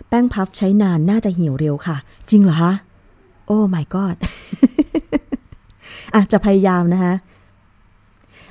[0.09, 1.97] แป้งพัฟใช้นานน่าจะเหี่ยวเร็วค่ะ
[2.31, 2.73] จริงเหรอคะ
[3.47, 4.17] โอ้ my god
[6.15, 7.15] อะจะพยายามนะคะ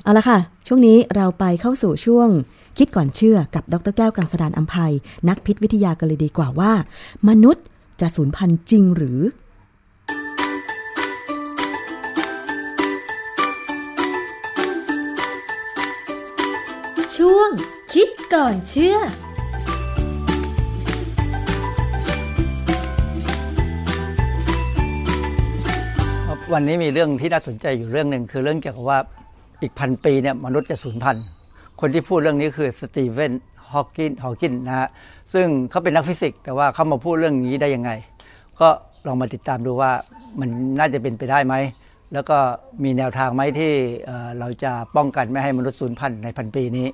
[0.02, 2.28] เอาละค่ะ ช่วงนี้เราไปเข้าสู่ช่วง
[2.78, 4.92] คิดก่อนเชื่อกับดรแก้วกังสดานอัมภัย
[5.28, 6.72] นักพิษวิทยากันเลยดีกว่าว่า
[7.28, 7.64] มนุษย์
[8.00, 9.20] จะสูญพันธุ์จริงหรือ
[17.16, 17.50] ช่วง
[17.92, 18.98] คิดก่อนเชื่อ
[26.54, 28.98] วันนี้มีเรื่องที่น่าสนใจอยู่เรื่องหนึ่งคือเรื่องเกี่ยวกับว่า
[29.62, 31.24] อีกพันปีเนี่ยมนุษย์จะสูญพันธุ์
[31.80, 33.32] คนที่พูดเรื่องนี้คือสตีเวน
[33.72, 34.88] ฮอว์กินฮอว์กินนะฮะ
[35.32, 37.90] ซึ่งเขาเป็นนักฟิสิกส์แต่ว่าเขามาพูดเรื่องนี้ได้ยังไง
[38.60, 38.68] ก็
[39.06, 39.92] ลองมาติดตามดูว่า
[40.40, 41.54] มันน่าจะเป็นไปได้ไหม
[42.12, 42.38] แล้วก็
[42.84, 43.72] มีแนวทางไหมที่
[44.38, 46.88] เราจะป้องกันไม่ให้มนุษย์สูญพันธุ์ในพันปีนี้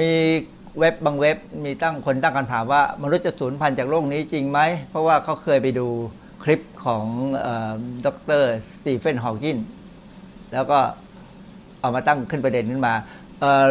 [0.00, 0.12] มี
[0.78, 5.86] เว็บบางเว็บมีตั้งคนตั้งคำถามว่ามนุษย์จะสูญพันธุ์จากโลกนี้จริงไหม เพราะว่าเขาเคยไปดู
[6.44, 7.04] คลิปของ
[8.06, 8.08] ด
[8.40, 9.58] รสตีเฟนฮอว์กิน
[10.52, 10.78] แล้วก็
[11.82, 12.94] เอามาตั้งขึ้นประเด็นขึ้นมา
[13.40, 13.66] เออ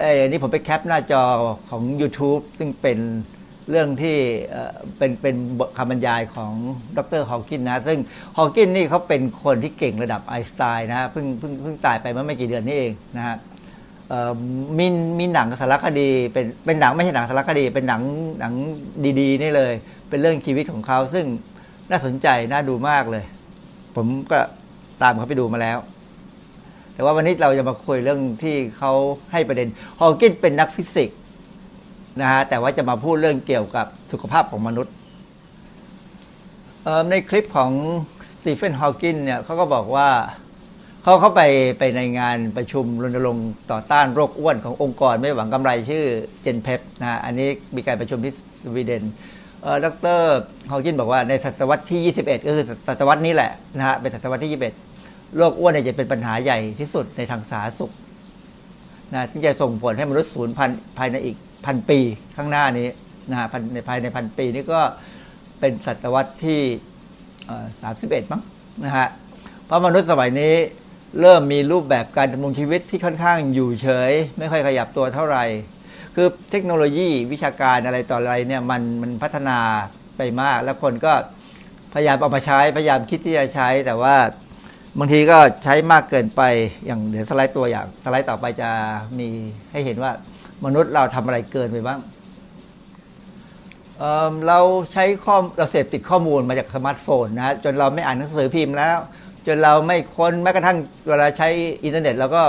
[0.00, 1.22] ไอ้นี่ผมไปแคปหน้าจอ
[1.70, 2.98] ของ YouTube ซึ่งเป็น
[3.70, 4.16] เรื่องที่
[4.98, 5.34] เป็นเป็น
[5.76, 6.52] คำบรรยายของ
[6.96, 7.98] ดรฮอว์กินนะ ซึ่ง
[8.36, 13.36] ฮอว์กินนี่เขาเป็นคนที่เก่งระดับไอน์สไตน์นะเพิ่งเพิ่งเพิ่งตายไปเมื่อไม่กี่เดือนนี้เองนะฮะ
[14.78, 14.86] มี
[15.18, 18.02] มีหนังสารคดีเป็นเป็นหนังไม่ใช่หนังสารคดี เป็นหนัง
[18.40, 18.52] หนัง
[19.20, 19.72] ดีๆนี่เลย
[20.08, 21.26] เป็นเรื่องชีวิตของเขาซึ่ง
[21.90, 23.24] น่าสนใจน่าดูมากเลย
[23.96, 24.38] ผมก็
[25.02, 25.78] ตามเขาไปดูมาแล้ว
[26.98, 28.92] แต่ว่าวันนี้เราจะมาคุยเรื่องที่เขา
[29.32, 29.68] ให้ประเด็น
[30.00, 31.18] ฮอว์กินเป็นนักฟิสิกส์
[32.20, 34.94] นะฮะแต่ว่าจะมาพูดเรื่องเกี่ยวกับสุขภาพของมนุษย์
[37.10, 37.70] ในคลิปของ
[38.30, 40.08] สตีเฟนฮอว์กินเนี่ยเขาก็บอกว่า
[41.02, 41.42] เขาเข้าไป
[41.78, 46.04] ไปในงานประชุมรณรงค์ต่อต้านโรคอ้วนขององค์กรไม่หวังกำไรชื่อ
[46.42, 48.32] Generation Pep นะฮะอันนี้มีการประชุมที่
[48.62, 49.02] สวีเดน
[49.84, 50.18] ดร
[50.70, 54.87] ฮอว์กินบอกว่าในศตวรรษที่ 21 ก็คือศตวรรษนี้แหละนะฮะเป็นศตวรรษที่ 21
[55.36, 57.92] โรคอ้วนเนี่ยจะเป็นปัญหาใหญ่ที่สุดในทางสาธารณสุข
[59.14, 61.36] นะที่จะส่งผลให้มนุษย์สูญพันธุ์ภายในอีก
[61.66, 61.98] พันปี
[62.36, 62.88] ข้างหน้านี้
[63.30, 64.80] นะฮะในภายในพันปีนี้ก็
[65.60, 66.60] เป็นศตวรรษที่
[67.82, 68.42] สามสิบเอ็ดมั้ง
[68.84, 69.08] นะฮะ
[69.66, 70.54] เพราะมนุษย์สมัยนี้
[71.20, 75.44] เริ่มมีรูปแบบการดำรงชีวิตที่ค่อนข้างอยู่เฉย ไม่ค่อยขยับตัวเท่าไหร่
[76.14, 79.58] คือเทคโนโลยีวิชาการอะไรต่ออะไรเนี่ยมันมันพัฒนา
[80.16, 81.12] ไปมาก แล้วคนก็
[81.94, 84.16] พยายามเอามาใช้พยายามคิดที่จะใช้แต่ว่า
[84.98, 86.42] บางทีก็ใช้มากเกินไป
[86.86, 88.70] อย่างเดี๋ยวสไลด์ตัวอย่าง สไลด์ต่อไปจะ
[89.18, 89.28] มี
[89.72, 90.12] ให้เห็นว่า
[90.64, 94.02] มนุษย์เราทำอะไรเกินไปบ้าง
[94.48, 94.58] เรา
[94.92, 98.96] ใช้ข้อเราเสพติดข้อมูลมาจากสมาร์ทโฟนนะฮะจนเราไม่อ่านหนังสือพิมพ์แล้ว
[99.46, 101.48] จนเราไม่ค้นแม้กระทั่งเวลาใช้
[101.84, 102.42] อินเทอร์เน็ตเราก็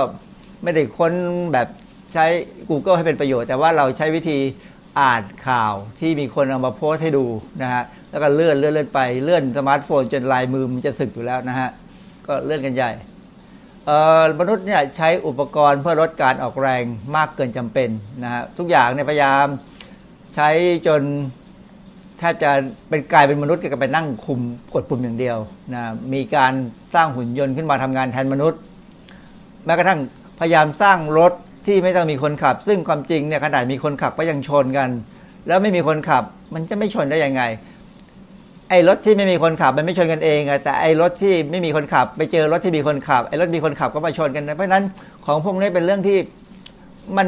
[0.62, 1.12] ไม่ได้ค้น
[1.52, 1.68] แบบ
[2.12, 2.26] ใช้
[2.68, 4.38] Google ให้เป็นประโยชน์ แต่ว่าเราใช้วิธี
[5.00, 7.26] อ่านข่าวที่มีคนเอามาโพสให้ดู
[7.62, 11.68] นะฮะแล้วก็เลื่อนเลื่อนเลื่อนไปเลื่อนสมาร์ทโฟน จนลายมือมันจะสึกอยู่แล้วนะฮะ
[12.30, 12.92] ก็เลื่อนกันใหญ่
[14.40, 16.84] มนุษย์เนี่ยใช้อุปกรณ์เพื่อลดการออกแรง
[17.16, 17.88] มากเกินจำเป็น
[18.22, 19.46] นะฮะทุกอย่างเนี่ยพยายาม
[20.34, 20.48] ใช้
[20.86, 21.02] จน
[22.18, 22.50] แทบจะ
[22.88, 24.40] เป็นกลายเป็นมนุษย์ก็ไปนั่งคุม
[24.74, 25.38] กดปุ่มอย่างเดียว
[25.74, 25.82] นะ
[26.14, 26.52] มีการ
[26.94, 28.60] สร้างหุ่นยนต์ขึ้นมาทำงานแทนมนุษย์
[29.64, 30.00] แม้กระทั่ง
[30.40, 31.32] พยายามสร้างรถ
[31.66, 34.90] ที่ไม่ต้องมีคนขับ ซึ่งความจริงเนี่ยขนาดมีคนขับก็ยังชนกัน
[35.46, 37.42] แล้วไม่มีคนขับมันจะไม่ชนได้ยังไง
[38.70, 44.84] ไอ้รถที่ไม่มีคนขับมันไม่ชนกันเองอะแต่ไอ้รถที่ไม่มีคนขับ ไปเจอรถที่มีคนขับไอ้รถมีคนขับก็มาชนกันเพราะฉะนั้น
[45.26, 46.18] ของพวกนี้เป็นเรื่องที่
[47.16, 47.26] มัน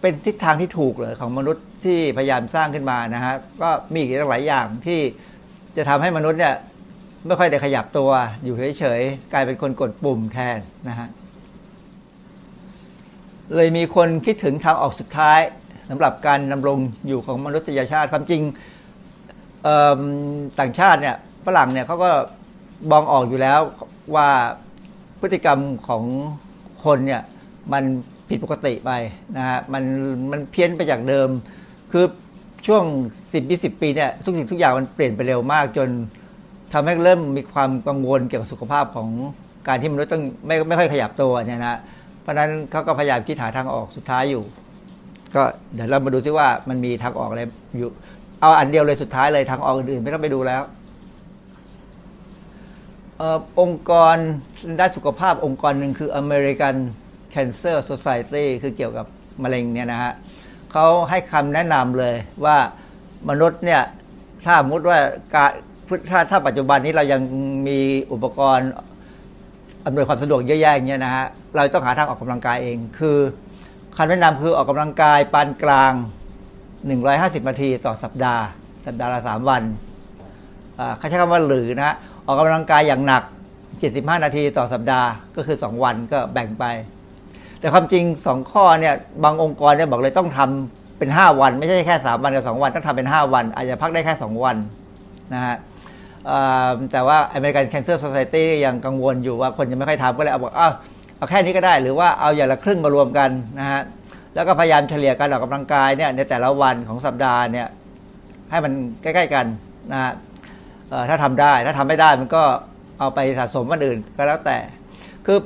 [0.00, 5.00] เป็นทิศทางที่ถูกเลยของมนุษย์ที่พยายามสร้างขึ้นมานะฮะก็มีอีกหลายอย่างที่
[5.76, 6.54] จะทำให้มนุษย์เนี่ย
[7.26, 8.10] ไม่ค่อยได้ขยับตัว
[8.44, 11.08] อยู่เฉยๆกลายเป็นคนกดปุ่มแทนนะฮะ
[13.54, 15.40] เลยมีคนคิดถึงทางออกสุดท้าย
[15.90, 18.42] สำหรับการดำรงอยู่ของมนุษยชาติความจริง
[20.60, 22.10] ต่างชาติเนี่ยฝรั่งเนี่ยเขาก็
[22.90, 23.60] มองออกอยู่แล้ว
[24.14, 24.28] ว่า
[25.20, 26.04] พฤติกรรมของ
[26.84, 27.22] คนเนี่ย
[27.72, 27.84] มัน
[28.28, 28.90] ผิดปกติไป
[29.36, 29.84] นะฮะมัน
[30.30, 31.28] มันเพี้ยนไปจากเดิม
[31.92, 32.04] คือ
[32.66, 32.84] ช่วง
[33.22, 35.88] 10 20 ปีเนี่ยทุกสิ่งทุกอย่างมันเปลี่ยนไปเร็วมากจน
[36.72, 39.08] ทำให้เริ่มมีความกังวลเกี่ยวกับสุขภาพของ
[39.68, 41.78] การที่มนุษย์ต้องไม่ไม่ค่อยขยับตัวเนี่ยนะ
[42.22, 44.44] เพราะฉะนั้นเขาก็พยายามคิดหาทางออกสุดท้ายอยู่
[45.34, 45.42] ก็
[45.74, 47.42] เดี๋ยวเรามาดูซิว่ามันมีทางออกอะไร
[47.78, 47.90] อยู่
[48.40, 50.62] เอาอันเดียวเลยสุดท้ายเลยทางออกอื่นๆไม่ต้องไปดูแล้ว
[53.20, 53.22] อ
[53.60, 54.16] องค์กร
[54.80, 56.76] ด้านสุขภาพองค์กรหนึ่งคือ American
[57.34, 59.06] Cancer Society คือเกี่ยวกับ
[59.42, 60.12] มะเร็งเนี่ยนะฮะ
[60.72, 62.56] เขาให้คำแนะนำเลยว่า
[63.28, 63.82] มนุษย์เนี่ย
[64.44, 64.98] ถ้ามมติว่า
[65.34, 65.50] การ
[66.10, 67.20] ถ้าถ้าปัจจุบันนี้เรายัง
[67.68, 67.78] มี
[68.12, 68.70] อุปกรณ์
[69.86, 73.18] อำนวยความสะดวกเยอะแยะอย่างเงี้ยนะฮะเราต้องหาทางออกกำลังกายเอง คือ
[73.96, 75.92] คำแนะนำคือออกกำลังกายปานกลาง
[76.86, 78.42] 150นาทีต่อสัปดาห์
[78.86, 79.62] สัปดาห์ละ3วัน
[80.98, 83.22] เขาใช้คำว่าหรือนะฮะออกกำลังกายอย่างหนัก
[83.72, 86.64] 75 นาทีต่อสัปดาห์ก็คือ 2 วันก็แบ่งไป
[87.60, 94.56] แต่ความจริง 2 ข้อเนี่ยบางองค์กรเนี่ยบอกเลยต้องทำเป็น 5 วัน ไม่ใช่แค่ 3 วันกับ 2 วันต้องทำเป็น 5 วัน อาจจะพักได้แค่ 2 วัน
[95.34, 95.56] นะฮะ
[96.92, 100.72] แต่ว่า American Cancer Society ยังกังวลอยู่ว่าคนยังไม่ค่อยทำก็เลยเอาบอกอ้าว
[101.16, 103.80] เอาแค่นี้ก็ได้ หรือว่าเอาอย่างละครึ่งมารวมกันนะฮะ
[104.38, 107.68] แล้วก็พยายามเฉลี่ยการออกกำลังกายเนี่ยในแต่ละวันของสัปดาห์เนี่ย
[108.50, 108.72] ให้มัน
[109.02, 109.46] ใกล้ ๆ กัน
[109.92, 110.12] นะฮะ
[111.08, 112.42] ถ้าทำได้ถ้าทำไม่ได้มันก็
[112.98, 114.58] เอาไปสะสมวันอื่นก็แล้วแต่
[115.26, 115.38] คือ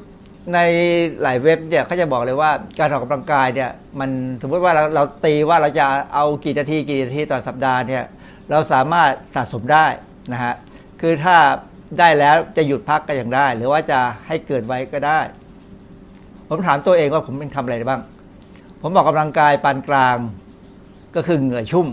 [0.55, 0.59] ใน
[1.23, 4.11] หลายเว็บเนี่ยเขาจะบอกเลยว่าการออกกำลังกายเนี่ยมัน
[4.43, 8.05] สมมติว่าเราเราตีว่าเราจะเอากี่นาทีกี่นาทีต่อสัปดาห์เนี่ย
[8.51, 9.87] เราสามารถสะสมได้
[10.33, 10.55] นะฮะ
[11.01, 11.37] คือถ้า
[11.99, 15.21] ได้แล้วจะหยุดพักก็ยังได้ หรือว่าจะให้เกิดไว้ก็ได้
[16.49, 18.03] ผมถามตัวเองว่าผมเป็นทำอะไรบ้าง
[18.83, 20.17] ผมออกกำลังกายปานกลาง
[21.15, 21.87] ก็คือเหงื่อชุ่ม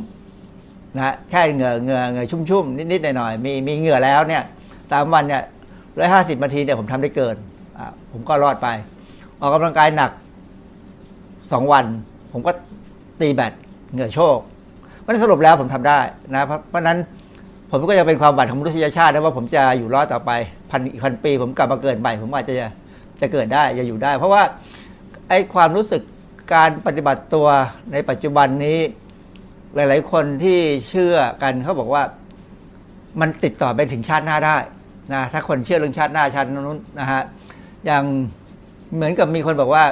[0.95, 4.43] นะฮะแช่เหงื่อเหงื่อเหงื่อชุ่มๆนิดๆหน่อยๆมีมีเหงื่อแล้วเนี่ย
[4.91, 5.43] สามวันเนี่ย
[5.97, 7.36] ร้อยห้าสิบนาทีเนี่ยผมทำได้เกิน
[8.12, 8.67] ผมก็รอดไป
[9.41, 10.12] ออกกำลังกายหนัก
[11.52, 11.86] สองวัน
[12.34, 12.52] ผมก็
[13.19, 13.54] ตีแบต
[13.93, 14.38] เหงื่อโชก
[14.99, 15.99] เพราะฉะนั้นสรุปแล้วผมทำได้
[16.34, 16.97] นะเพราะนั้น
[17.71, 20.32] ผมก็จะเป็นความหวังของมนุษยชาตินะว่าผมจะอยู่รอดต่อไป
[20.71, 22.54] พันอีกพันปี ผมกลับมาเกิดใหม่ ผมอาจจะ
[23.21, 24.41] จะเกิดได้จะอยู่ได้ เพราะว่า
[25.30, 26.02] ไอ้ความรู้สึก
[26.53, 27.47] การปฏิบัติตัว
[27.91, 28.79] ในปัจจุบันนี้
[29.75, 32.03] หลาย ๆ คนที่เชื่อกันเขาบอกว่า
[33.19, 34.57] มันติดต่อไปถึงชาติหน้าได้
[35.13, 37.21] นะถ้าคนเชื่อเรื่องชาติหน้าชาตินู้นนะฮะ
[37.85, 38.03] อย่าง
[38.95, 39.83] เหมือนกับมีคนบอกว่า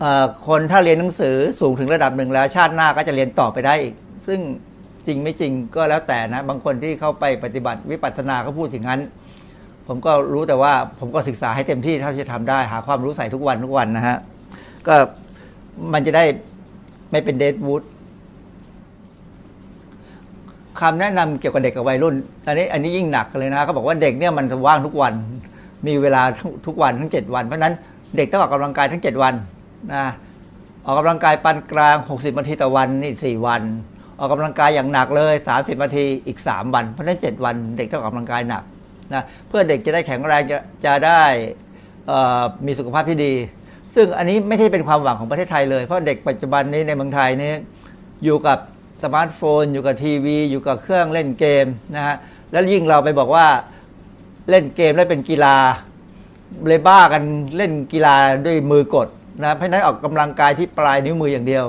[0.00, 3.94] เอ่อคนถ้าเรียนหนังสือสูงถึงระดับหนึ่งแล้ว ชาติหน้าก็จะเรียนต่อไปได้อีก
[4.26, 4.40] ซึ่ง
[5.06, 9.00] จริงไม่จริงก็แล้วแต่นะ บางคนที่เข้าไปปฏิบัติวิปัสสนาเขาพูดถึงนั้น
[9.86, 14.16] ผมก็รู้แต่ว่าผมก็ศึกษาให้เต็มที่เท่าที่จะทำได้ หาความรู้ใส่ทุกวันทุกวันนะฮะ
[14.88, 14.94] ก็
[15.92, 16.24] มันจะได้
[17.10, 17.82] ไม่เป็นเดดวูด
[20.80, 22.14] คำแนะนำเกี่ยวกับเด็กกับวัยรุ่น
[22.46, 25.12] อันนี้อันนี้ยิ่งหนักเลยนะเขาบอกว่าเด็กเนี่ยมันว่างทุกวัน
[25.86, 27.74] มีเวลาทุกทุกวันทั้ง 7 วัน เพราะนั้น
[28.16, 29.34] เด็กต้องออกกำลังกายทั้ง 7 วัน
[29.92, 30.04] นะ
[30.86, 33.62] ออกกำลังกายปานกลาง 60นาทีต่อวันนี่4วัน
[34.18, 38.62] ออกกำลังกายอย่างหนักเลย 30นาทีอีก 3 วัน เพราะนั้น 7 วันเด็กต้องออกกำลังกายหนัก
[39.12, 41.22] นะเพื่อเด็กจะได้แข็งแรงจะจะได้
[42.66, 43.32] มีสุขภาพที่ดี
[43.94, 47.52] ซึ่งอันนี้ไม่ใช่เป็นความหวังของประเทศไทยเลย เพราะเด็กปัจจุบันนี้ในเมืองไทยนี้
[48.24, 48.58] อยู่กับ
[49.02, 52.16] สมาร์ทโฟน อยู่กับทีวี อยู่กับเครื่องเล่นเกมนะฮะ
[52.52, 53.46] แล้วยิ่งเราไปบอกว่า
[54.50, 55.56] เล่นเกมแล้วเป็นกีฬา
[56.68, 57.22] เลยบ้ากัน
[57.56, 58.14] เล่นกีฬา
[58.46, 59.08] ด้วยมือกด
[59.42, 61.64] นะเพราะนั้นออกกำลังกายที่ปลายนิ้วมืออย่างเดียว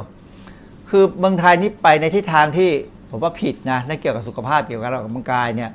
[0.89, 2.69] คือเมืองไทยนี่ไปในทิศทางที่
[3.09, 5.71] ผมว่าผิดนะนั่นเกี่ยวกับสุขภาพเกี่ยวกับการออกกำลังกายเนี่ย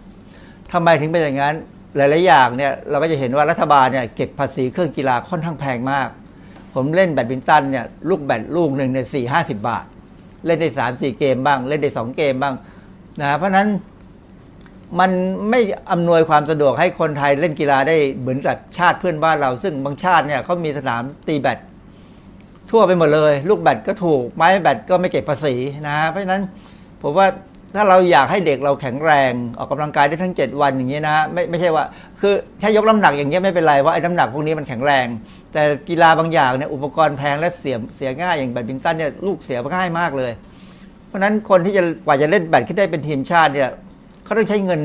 [0.72, 1.54] ทำไมถึงเป็นอย่างนั้น
[1.96, 6.08] หลาย ๆ อย่างเนี่ยเราก็จะเห็นว่ารัฐบาลเนี่ยเก็บภาษีเครื่องกีฬาค่อนข้างแพงมาก
[6.74, 9.84] ผมเล่นแบดมินตันเนี่ยลูกแบดลูกหนึ่งเนี่ยสี่ห้าสิบบาท
[10.46, 12.54] เล่นได้สามสี่เกมบ้าง เล่นได้สองเกมบ้าง
[13.20, 13.68] นะเพราะฉะนั้น
[15.00, 15.10] มัน
[15.50, 15.60] ไม่
[15.92, 21.58] อำนวยความสะดวกให้คนไทยเล่นกีฬาได้เหมือนกับชาติเพื่อนบ้านเรา ซึ่งบางชาติเนี่ยเขามีสนามตีแบด
[22.70, 25.54] ทั่วไปหมดเลย ลูกแบดก็ถูก ไม้แบดก็ไม่เก็บภาษี
[25.88, 26.42] นะ เพราะฉะนั้น
[27.02, 27.26] ผมว่า
[27.76, 31.84] ถ้าเราอยากให้เด็กเราแข็งแรงออกกำลังกายได้ทั้ง 7 วันอย่างนี้นะไม่ไม่ใช่ว่า
[32.20, 35.06] คือถ้ายกน้ำหนักอย่างเงี้ยไม่เป็นไรว่าไอ้น้ำหนักพวกนี้มันแข็งแรง
[35.52, 40.32] แต่กีฬาบางอย่างเนี่ยอุปกรณ์แพงและเสียเสียง่ายอย่างแบดมินตันเนี่ยลูกเสียง่ายมากเลย
[41.06, 43.70] เพราะฉะนั้นคนที่จะกว่าจะเล่นแบดขึ้นได้เป็นทีมชาติเนี่ย
[44.24, 44.80] เขาต้องใช้เงิน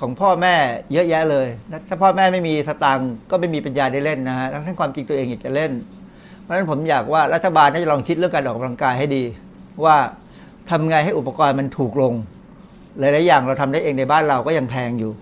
[0.00, 0.54] ของพ่อแม่
[0.92, 1.48] เยอะแยะเลย
[1.88, 5.72] ถ้าพ่อแม่ไม่มีสตางค์ก็ไม่มีปัญญาได้เล่นนะฮะทั้งความจริงตัวเองอยากจะเล่น
[6.42, 9.24] เพราะฉะนั้นผมอยากว่ารัฐบาลน่าจะลองคิดเรื่องการออกกำลังกายให้ดี
[9.84, 9.96] ว่า
[10.70, 12.14] ทำไงให้อุปกรณ์มันถูกลง
[12.98, 15.12] หลาย ๆ อย่างเราทำได้เองในบ้านเราก็ยังแพงอยู่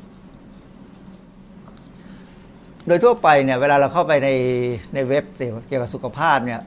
[2.87, 4.28] โดยทั่วไปเนี่ยเวลาเราเข้าไปใน
[4.94, 6.61] ในเว็บเกี่ยวกับสุขภาพเนี่ย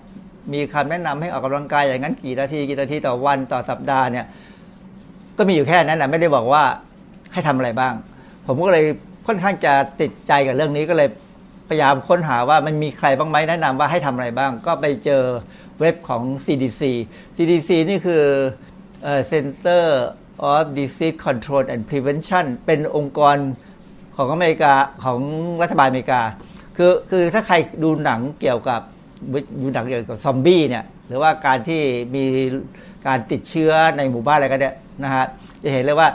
[0.53, 4.25] มีคำแนะนำให้ออกกำลังกายอย่างนั้นกี่นาทีกี่นาทีต่อวันต่อสัปดาห์เนี่ย
[5.37, 6.63] ก็มีอยู่แค่นั้นนะไม่ได้บอกว่า
[7.33, 7.93] ให้ทำอะไรบ้าง
[8.47, 8.85] ผมก็เลย
[9.27, 11.09] ค่อนข้างจะติดใจกับเรื่องนี้ก็เลย
[11.69, 15.23] พยายามค้นหาว่ามันมีใครบ้างไหมแนะนำว่าให้ทำอะไรบ้าง ก็ไปเจอ
[15.79, 16.81] เว็บของ CDC
[17.37, 18.23] CDC นี่คือ
[19.31, 19.83] Center
[20.51, 23.37] of Disease Control and Prevention เป็นองค์กร
[24.15, 25.19] ของอเมริกาของ
[25.61, 26.21] รัฐบาลอเมริกา
[26.77, 28.81] คือคือถ้าใครดูหนังเกี่ยวกับ
[29.61, 31.81] ดูหนังเกี่ยวกับซอมบี้เนี่ยหรือว่าการที่
[32.15, 32.23] มี
[33.07, 34.71] การติดเชื้อในหมู่บ้านอะไรก็ได้
[35.03, 35.25] นะฮะ
[35.63, 36.07] จะเห็นเลยว่า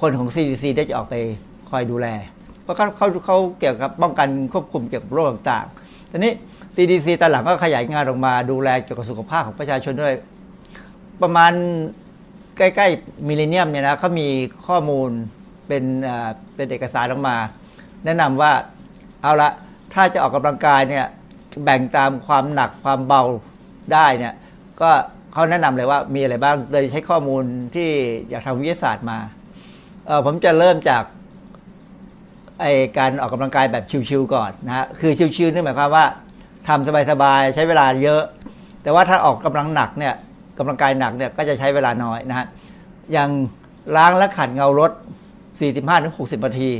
[0.00, 1.14] คนของ CDC ได้จะออกไป
[1.70, 2.06] คอยดูแล
[2.62, 6.32] เพราะเขาเขาเขาเกี่ยวกับป้องกันควบคุมเกี่ยวกับโรคต่างๆทีนี้
[6.76, 10.14] CDC ตอนหลังก็ขยายงานออกมาดูแลเกี่ยวกับสุขภาพของประชาชนด้วย
[11.22, 11.52] ประมาณ
[12.58, 14.28] ใกล้ๆมิเลเนียมเนี่ยนะเขามี
[14.66, 15.10] ข้อมูล
[15.68, 15.84] เป็น
[16.54, 17.36] เป็นเอกสารออกมา
[18.04, 18.52] แนะนำว่า
[19.22, 19.50] เอาละ
[19.94, 21.06] ถ้าจะออกกำลังกายเนี่ย
[21.64, 23.22] แบ่งตามความหนักความเบา
[23.92, 24.34] ได้เนี่ย
[24.80, 24.90] ก็
[25.32, 27.42] เขาแนะนำเลยว่ามีอะไรบ้างโดยใช้ข้อมูล
[27.74, 27.88] ที่
[28.32, 29.18] จากทางวิทยาศาสตร์มา
[30.06, 31.02] เออผมจะเริ่มจาก
[32.60, 32.66] ไอ
[32.98, 36.04] การออกกำลังกายแบบชิวๆก่อนนะฮะคือชิวๆนี่หมายความว่า
[36.68, 38.22] ทำสบายๆใช้เวลาเยอะ
[38.82, 40.14] แต่ว่าถ้าออกกำลังหนักเนี่ย
[40.58, 42.46] กำลังกายหนักเนี่ยก็จะใช้เวลาน้อยนะฮะ
[43.12, 43.30] อย่าง
[43.96, 44.92] ล้างและขัดเงารถ
[45.68, 46.70] 45-60นาที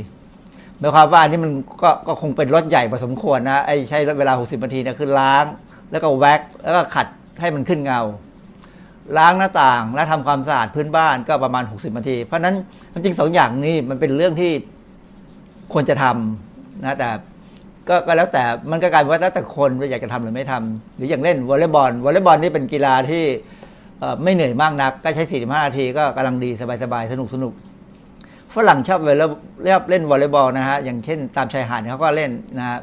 [0.79, 1.51] หมายความว่านี่มัน
[1.83, 5.45] ก็ก็คงเป็นรถใหญ่พอสมควรนะไอ้ใช้เวลา 60นาทีเนี่ยคือล้าง
[5.91, 7.07] แล้วก็แว็กแล้วก็ขัด
[7.41, 8.01] ให้มันขึ้นเงา
[9.17, 12.55] ล้างหน้าต่างและทำความสะอาดพื้นบ้านก็ประมาณ 60นาที เพราะนั้น
[12.93, 14.51] จริงสองอย่างนี้มันเป็นเรื่องที่
[15.73, 17.09] ควรจะทำนะแต่
[17.89, 23.23] ก็ก็แล้วแต่มันก็กลายเป็นว่าแล้วแต่คนว่าอยากจะทำหรือไม่ทำหรืออย่างเล่นวอลเลย์บอลวอลเลย์บอลนี่เป็นกีฬาที่
[24.23, 26.49] ไม่เหนื่อยมากนัก ก็ใช้ 45 นาทีก็กำลังดี
[26.83, 27.53] สบายๆ สนุกสนุก
[28.55, 29.27] ฝรั่งชอบเวลา
[29.63, 32.77] เรียบเล่นวอลเลย์บอลนะฮะ อย่างเช่นตามชายหาดเขาก็เล่นนะฮะ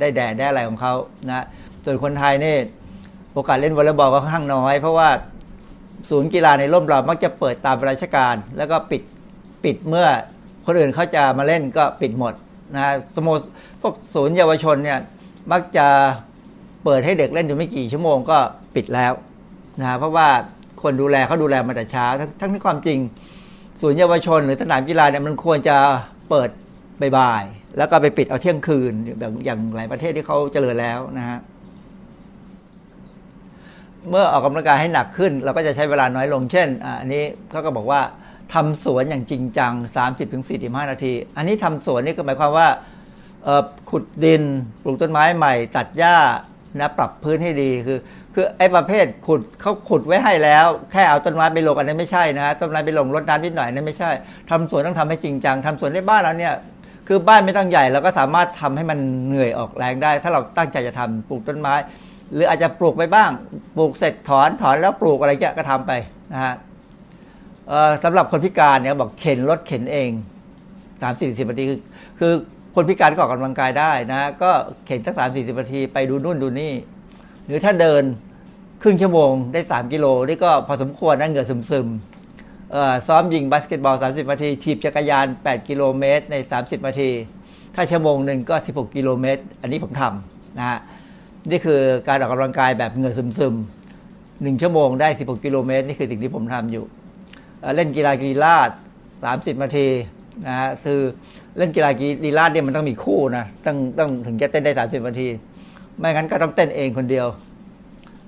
[0.00, 0.94] ได้แดดได้อะไรของเขา
[1.28, 1.44] นะ
[1.84, 2.54] ส่วนคนไทยนี่
[3.32, 5.08] โอกาสเล่นวอลเลย์บอลก็ค่อนข้างน้อย เพราะว่า
[6.10, 9.02] ศูนย์กีฬาในร่มเรามักจะเปิดตามราชการ แล้วก็ปิด
[9.64, 10.06] ปิดเมื่อ
[10.66, 12.34] คนอื่นเขาจะมาเล่นก็ปิดหมด
[12.74, 13.42] นะสโมส
[13.80, 14.98] พวกศูนย์เยาวชนเนี่ย
[15.52, 15.86] มักจะ
[16.84, 18.38] เปิดให้เด็กเล่นอยู่ไม่กี่ชั่วโมงก็
[18.74, 19.12] ปิดแล้ว
[19.80, 20.28] นะเพราะว่า
[20.82, 22.98] คนดูแลเขาดูแลมาแต่เช้าทั้งทั้งที่ความจริง
[23.80, 25.76] ศูนย์เยาวชน หรือสนามกีฬาเนี่ยมันควรจะ
[26.30, 26.50] เปิด
[27.18, 31.38] บ่ายๆแล้วก็ไปปิดเอาเที่ยงคืนอย่างอย่างหลายประเทศที่เขาเจริญแล้วนะฮะ
[34.10, 36.68] เมื่อออกกำลังกายให้หนักขึ้น เราก็จะใช้เวลาน้อยลง เช่น
[37.00, 38.00] อันนี้เขาก็บอกว่า
[38.54, 39.72] ทำสวนอย่างจริงจัง
[40.32, 42.68] 30-45 นาที อันนี้ทำสวนนี่ก็หมายความว่า
[43.90, 44.42] ขุดดิน
[44.82, 46.16] ปลูกต้นไม้ใหม่ ตัดหญ้า
[46.78, 47.98] นะปรับพื้นให้ดีคือ
[48.40, 54.10] คือไอ้ประเภทขุดเขาขุดไว้ให้แล้ว แค่เอาต้นไม้ไปลงอันนั้นไม่ใช่นะต้นไม้ไปลงรดน้ำนิดหน่อยนั้นไม่ใช่
[54.50, 56.54] ทำสวนต้องทำให้จริงจังทำสวนในบ้านเราเนี่ย
[57.08, 61.74] คือบ้านไม่ต้องใหญ่เราก็สามารถทำให้มันเหนื่อยออกแรงได้ ถ้าเราตั้งใจจะทำปลูกต้นไม้
[62.34, 63.30] หรืออาจจะปลูกไปบ้าง
[63.76, 65.92] ปลูกเสร็จถอนถอนแล้วปลูกอะไรเงี้ยก็ทำไป
[66.32, 66.54] นะฮะ
[68.04, 70.10] สำหรับคนพิการเนี่ยบอกเข็นรถเข็นเอง
[71.02, 71.80] สามสี่สิบนาทีคือ
[72.20, 72.32] คือ
[72.74, 74.50] คนพิการก็ออกกำลังกายได้นะ ก็
[74.86, 76.72] เข็นสักสามสี่สิบนาทีไปดูนู่นดูนี่
[77.46, 78.02] หรือถ้าเดิน
[78.82, 87.10] ครึ่งชั่วโมงได้สามกิโลนี่ก็พอสมควรนะเหงื่อซึมๆเอ่อซ้อมยิงบาสเกตบอล 30 นาทีถีบจักรยาน 8 กิโลเมตรใน 30 นาที
[87.74, 90.78] ถ้าชั่วโมงหนึ่งก็ 16 กิโลเมตร อันนี้ผมทำนะฮะ
[91.50, 96.84] นี่คือการออกกำลังกายแบบเหงื่อซึมๆหนึ่งชั่วโมงได้ 16 กิโลเมตร นี่คือสิ่งที่ผมทำอยู่
[97.74, 98.70] เล่นกีฬากีฬาด
[99.16, 99.88] 30 นาที
[100.46, 101.00] นะฮะคือ
[101.58, 101.90] เล่นกีฬา
[102.24, 105.28] กีฬาดเนี่ยมันต้องมีคู่นะต้องต้องถึงจะเต้นได้ 30 นาที
[105.98, 107.26] ไม่งั้นก็ต้องเต้นเองคนเดียว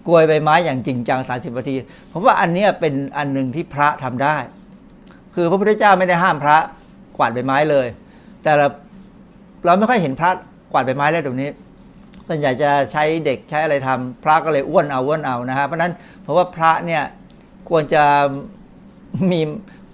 [0.07, 1.75] กลวยใบไม้อย่างจริงจัง30นาที
[2.13, 4.37] ผมว่าอันนี้เป็นอันหนึ่งที่พระทำได้
[5.35, 6.57] คือพระพุทธเจ้าไม่ได้ห้ามพระ
[7.17, 7.87] กวาดใบไม้เลย
[8.43, 8.67] แต่เรา
[9.65, 10.31] เราไม่ค่อยเห็นพระ
[10.73, 11.51] กวาดใบไม้แล้วตรงนี้
[12.27, 15.93] ส่วนใหญ่จะใช้เด็กใช้อะไรทำพระก็เลยอ้วนเอาอ้วนเอานะฮะเพราะฉะนั้น
[16.23, 17.03] เพราะว่าพระเนี่ย
[17.69, 18.05] ควรจะ
[19.31, 19.41] มี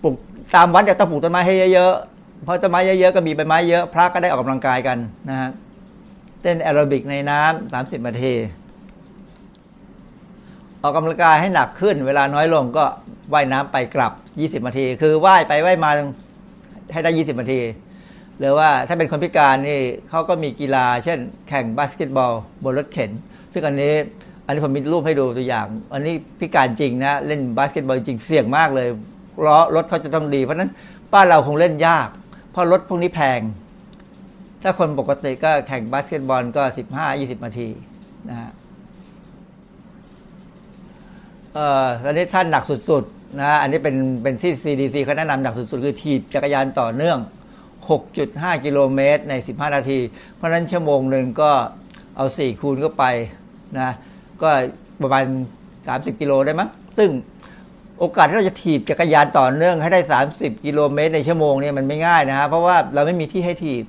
[0.03, 0.15] ปลูก
[0.55, 4.99] ตามวัดเดี๋ยต้องปลูกต้นไม้ให้เยอะๆเพราะต้นไม้เยอะๆก็มีใบไม้เยอะ พระก็ได้ออกกำลังกายกัน
[5.29, 5.51] นะฮะ
[6.43, 8.35] เต้นแอโรบิกในน้ำสามสิบนาที
[10.83, 12.85] ออกกำลังกายให้หนักขึ้น เวลาน้อยลงก็
[13.33, 14.13] ว่ายน้ำไปกลับ
[14.63, 15.91] 20นาที คือว่ายไปว่ายมา
[16.93, 17.61] ให้ได้ 20นาที
[18.39, 21.19] หรือว่าถ้าเป็นคนพิการนี่เขาก็มีกีฬา เช่น
[21.49, 22.33] แข่งบาสเกตบอล
[22.65, 23.11] บนรถเข็น
[23.53, 23.95] ซึ่งอันนี้
[24.47, 28.89] อันนี้ผมมีรูปให้ดูตัวอย่าง อันนี้พิการจริงนะ เล่นบาสเกตบอลจริงเสี่ยงมากเลย
[29.47, 30.71] ล้อรถเขาจะต้องดี เพราะนั้น
[31.13, 32.09] บ้าเราคงเล่นยาก
[32.51, 33.41] เพราะรถพวกนี้แพง
[34.63, 36.63] ถ้าคนปกติก็แข่งบาสเกตบอลก็
[37.05, 37.69] 15-20นาที
[38.29, 38.51] นะฮะ
[41.57, 47.19] เอ่อตอนนี้ท่านหนักสุดๆนะอันนี้เป็นเป็นที่ CDC เขาแนะนำหนักสุดๆ คือถีบจักรยานต่อเนื่อง
[47.91, 49.99] 6.5 กิโลเมตรใน 15 นาที
[50.35, 51.51] เพราะนั้นชั่วโมงหนึ่งก็
[52.17, 53.05] เอา 4 คูณเข้าไป
[53.79, 53.91] นะ
[54.43, 54.49] ก็
[55.03, 55.25] ประมาณ
[55.77, 57.11] 30 กิโลได้มั้งซึ่ง
[57.99, 60.01] โอกาสที่เราจะถีบจักรยานต่อเนื่องให้ได้
[60.35, 63.85] 30 กิโลเมตรในชั่วโมงเนี่ยมันไม่ง่ายนะฮะเพราะว่าเราไม่มีที่ให้ถีบ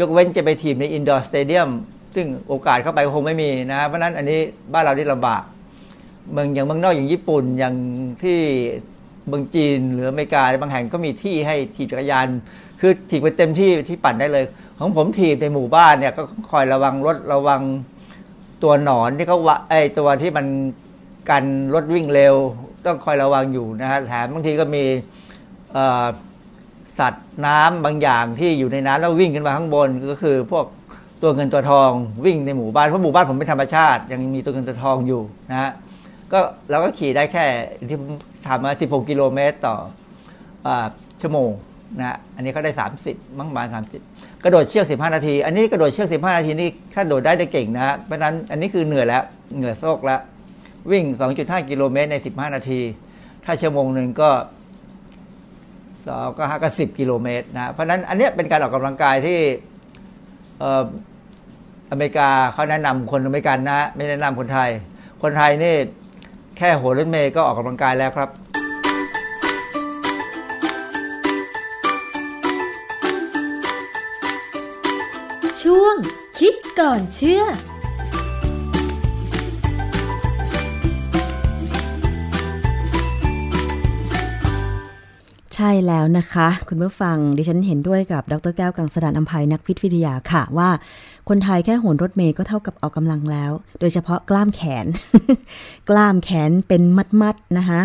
[0.00, 1.68] ยกเว้นจะไปถีบใน indoor stadium
[2.14, 4.40] ซึ่งโอกาสเข้าไปคงไม่มีนะ เพราะฉะนั้นอันนี้
[4.72, 5.42] บ้านเราที่ลำบาก
[6.32, 7.74] เมืองอย่างเมืองนอกอย่างญี่ปุ่นอย่าง
[8.22, 8.38] ที่
[9.28, 12.26] เมืองจีนหรืออเมริกาบางแห่งก็มีที่ให้ถีบจักรยาน
[12.80, 14.44] คือถีบไปเต็มที่ที่ปั่นได้เลย
[14.78, 17.62] ของผมถีบในหมู่บ้านเนี่ยก็คอยระวังรถระวัง
[18.62, 20.46] ตัวหนอนที่เขาวะไอตัวที่มัน
[21.30, 22.34] กันรถวิ่งเร็ว
[22.86, 24.84] ต้องคอยระวังอยู่นะฮะแถมบางทีก็มี
[26.98, 30.64] สัตว์น้ำบางอย่างที่อยู่ในน้ำแล้ววิ่งขึ้นมาข้างบนก็คือพวก
[31.22, 31.90] ตัวเงินตัวทอง
[32.26, 35.70] วิ่งในหมู่บ้านเพราะหมู่บ้านผมเป็นธรรมชาติ ยังมีตัวเงินตัวทองอยู่นะฮะ
[36.32, 37.46] ก็เราก็ขี่ได้แค่
[37.88, 38.12] ที่ผม
[38.46, 39.76] ทำมา 16 กิโลเมตรต่อ
[40.66, 40.68] อ
[41.20, 41.50] ชั่วโมง
[41.98, 42.72] นะฮะอันนี้ก็ได้
[43.04, 43.68] 30 มั้งประมาณ
[44.04, 49.24] 30 กระโดดเชือก 15 นาที อันนี้กระโดดเชือก 15 นาทีนี่ถ้าโดดได้ได้เก่งนะฮะเพราะนั้นอันนี้คือเหนื่อยแล้ว
[49.56, 50.20] เหนื่อยโซกแล้ว
[50.90, 51.04] วิ่ง
[51.36, 52.80] 2.5 กิโลเมตรใน 15 นาที
[53.44, 54.30] ถ้าชั่วโมงหนึ่งก็
[56.06, 59.38] สองก็ห้าก็สิบกิโลเมตรนะเพราะนั้นอันนี้เป็นการออกกำลังกายที่
[60.60, 60.82] เออ
[61.90, 64.70] อเมริกาเขาแนะนำคนอเมริกันนะ ไม่แนะนำคนไทย
[65.22, 65.74] คนไทยนี่
[66.56, 68.28] แค่หัวรถเมย์ก็ออกกำลังกายแล้วครับ
[75.62, 75.96] ช่วง
[76.38, 77.42] คิดก่อนเชื่อ
[85.66, 90.70] ช่แล้วนะคะ คุณผู้ฟังดิฉันเห็นด้วยกับดรแก้วกังสดานอัมภัยนักพิษวิทยาค่ะว่า
[91.28, 94.86] คนไทยแค่โหนรถเมย์ก็เท่ากับออกกำลังแล้ว โดยเฉพาะกล้ามแขน
[95.88, 96.82] กล้ามแขนเป็น
[97.22, 97.80] มัดๆนะคะ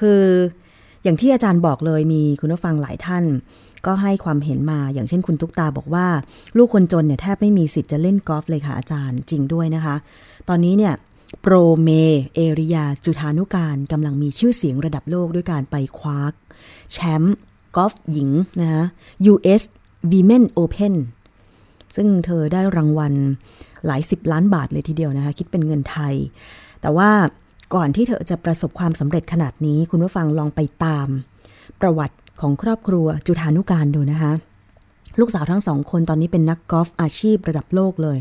[0.00, 0.22] คือ
[1.02, 3.24] อย่างที่อาจารย์บอกเลยมีคุณผู้ฟังหลายท่าน
[3.86, 6.06] ก็ให้ความเห็นมาอย่างเช่นคุณตุ๊กตาบอกว่า
[6.56, 9.96] ลูกคนจนเนี่ยแทบไม่มีสิทธิ์จะเล่นกอล์ฟเลยค่ะอาจารย์จริงด้วยนะคะ
[10.48, 10.94] ตอนนี้เนี่ย
[11.42, 11.88] โปรเม
[12.34, 16.18] เอริยาจุธานุการกำลังมีชื่อเสียงระดับโลกด้วยการไปคว้า
[16.92, 17.36] แชมป์
[17.76, 18.30] กอล์ฟหญิง
[18.60, 18.84] นะคะ
[19.32, 19.62] US
[20.12, 20.94] Women Open
[21.96, 23.12] ซึ่งเธอได้รางวัล
[23.86, 26.14] หลายสิบล้านบาทเลยทีเดียวนะคะ คิดเป็นเงินไทย
[26.80, 27.10] แต่ว่า
[27.74, 31.08] ก่อนที่เธอจะประสบความสำเร็จขนาดนี้ คุณผู้ฟังลองไปตาม
[31.80, 34.32] ประวัติของครอบครัวจุธานุการดูนะคะ
[35.20, 38.18] ลูกสาวทั้งสองคนตอนนี้เป็นนักกอล์ฟอาชีพระดับโลกเลย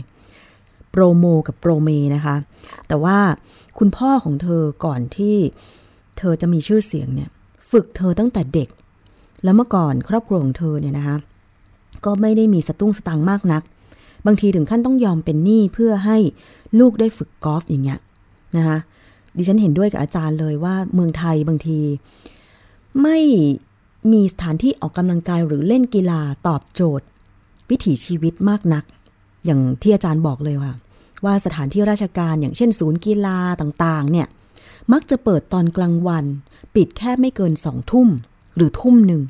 [0.92, 2.36] โปรโมกับโปรเมนะคะ
[2.88, 3.18] แต่ว่า
[3.80, 5.36] คุณพ่อของเธอก่อนที่
[6.18, 7.30] เธอจะมีชื่อเสียงเนี่ย
[7.72, 8.70] ฝึกเธอตั้งแต่เด็ก
[9.44, 11.18] แล้วเมื่อก่อนครอบครัวของเธอเนี่ยนะคะ
[12.06, 13.64] ก็ไม่ได้มีสตุ้งสตังมากนัก
[14.26, 16.18] บางทีถึงขั้นต้องยอมเป็นหนี้เพื่อให้
[16.80, 18.00] ลูกได้ฝึกกอล์ฟอย่างเงี้ย
[18.58, 18.78] นะคะ
[19.38, 21.80] ดิฉันเห็นด้วยกับอาจารย์เลยว่าเมืองไทยบางที
[23.02, 23.20] ไม่
[24.12, 27.06] มีสถานที่ออกกำลังกายหรือเล่นกีฬาตอบโจทย์
[27.70, 28.84] วิถีชีวิตมากนัก
[29.46, 30.72] อย่างที่อาจารย์บอกเลยว่า
[31.26, 34.28] ว่าสถานที่ราชการอย่างเช่นศูนย์กีฬาต่างๆ เนี่ย
[34.94, 36.26] มักจะเปิดตอนกลางวัน
[36.76, 38.08] ปิดแค่ไม่เกินสองทุ่ม
[38.56, 39.22] หรือทุ่มหนึ่ง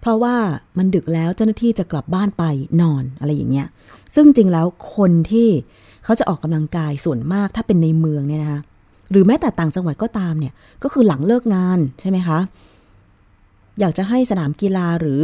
[0.00, 0.36] เพราะว่า
[0.78, 2.44] มันดึกแล้วเจ้าหน้าที่จะกลับบ้านไป
[2.80, 3.68] นอนอะไรอย่างเงี้ย
[4.14, 4.66] ซึ่งจริงแล้ว
[4.96, 5.48] คนที่
[6.04, 8.60] เขาจะออกกำลังกายส่วนมากถ้าเป็นในเมืองเนี่ยนะคะ
[9.10, 12.38] หรือแม้แต่ต่างจังหวัดก็ตามเนี่ย ก็คือหลังเลิกงานใช่ไหมคะ
[13.80, 15.22] อยากจะให้สนามกีฬาหรือ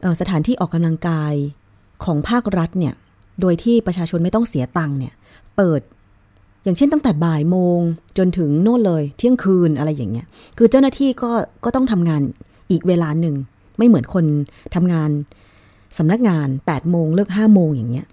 [0.00, 1.34] เออสถานที่ออกกำลังกาย
[2.04, 2.94] ของภาครัฐเนี่ย
[3.40, 5.14] โดยที่ประชาชนไม่ต้องเสียตังค์เนี่ย
[5.56, 5.80] เปิด
[6.66, 7.80] อย่างเช่นตั้งแต่บ่ายโมง
[8.18, 10.26] จนถึงโน่นเลย เที่ยงคืนอะไรอย่างเงี้ย
[10.58, 11.30] คือเจ้าหน้าที่ก็
[11.64, 12.22] ก็ต้องทำงาน
[12.70, 13.34] อีกเวลาหนึ่ง
[13.78, 14.24] ไม่เหมือนคน
[14.74, 15.10] ทำงาน
[15.98, 18.06] สำนักงาน8ปดโมงเลิกห้าโมงอย่างเงี้ย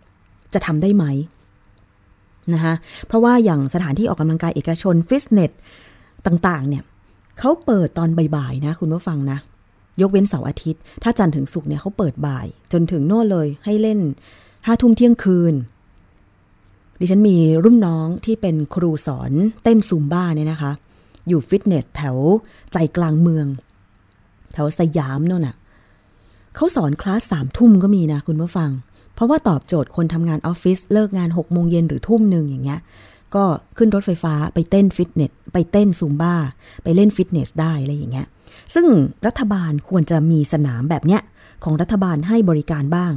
[0.53, 1.05] จะทำได้ไหม
[2.53, 2.73] นะคะ
[3.07, 5.51] เพราะว่าอย่างสถานที่ออกกำลังกายเอกชนฟิตเนส
[6.25, 6.83] ต่างๆ เนี่ย
[7.39, 9.37] เขาเปิดตอนบ่ายๆนะ คุณผู้ฟังนะ
[10.01, 13.99] ยกเว้นเสาร์อาทิตย์ ถ้าจันทร์ถึงศุกร์เนี่ยเขาเปิดบ่าย จนถึงโน่นเลยให้เล่น
[14.65, 15.53] ห้าทุ่มเที่ยงคืน
[16.99, 19.31] ดิฉันมีรุ่นน้องที่เป็นครูสอน
[19.63, 20.71] เต้นซูมบ้าเนี่ยนะคะ
[21.27, 22.17] อยู่ฟิตเนสแถว
[22.73, 23.47] ใจกลางเมือง
[24.53, 25.55] แถวสยามโน่นน่ะ
[26.55, 28.71] เขาสอนคลาสสามทุ่มก็มีนะคุณผู้ฟัง
[29.15, 32.79] เพราะว่าตอบโจทย์คนทำงานออฟฟิศเลิกงานหกโมงเย็นหรือทุ่มหนึ่งอย่างเงี้ย
[33.35, 33.43] ก็
[33.77, 36.35] ขึ้นรถไฟฟ้าไปเต้นฟิตเนสไปเต้น Zumba
[36.83, 38.27] ไปเล่นฟิตเนสได้อะไรอย่างเงี้ย
[38.73, 38.85] ซึ่ง
[39.27, 41.21] รัฐบาลควรจะมีสนามแบบเนี้ย
[41.63, 43.13] ของรัฐบาลให้บริการบ้าง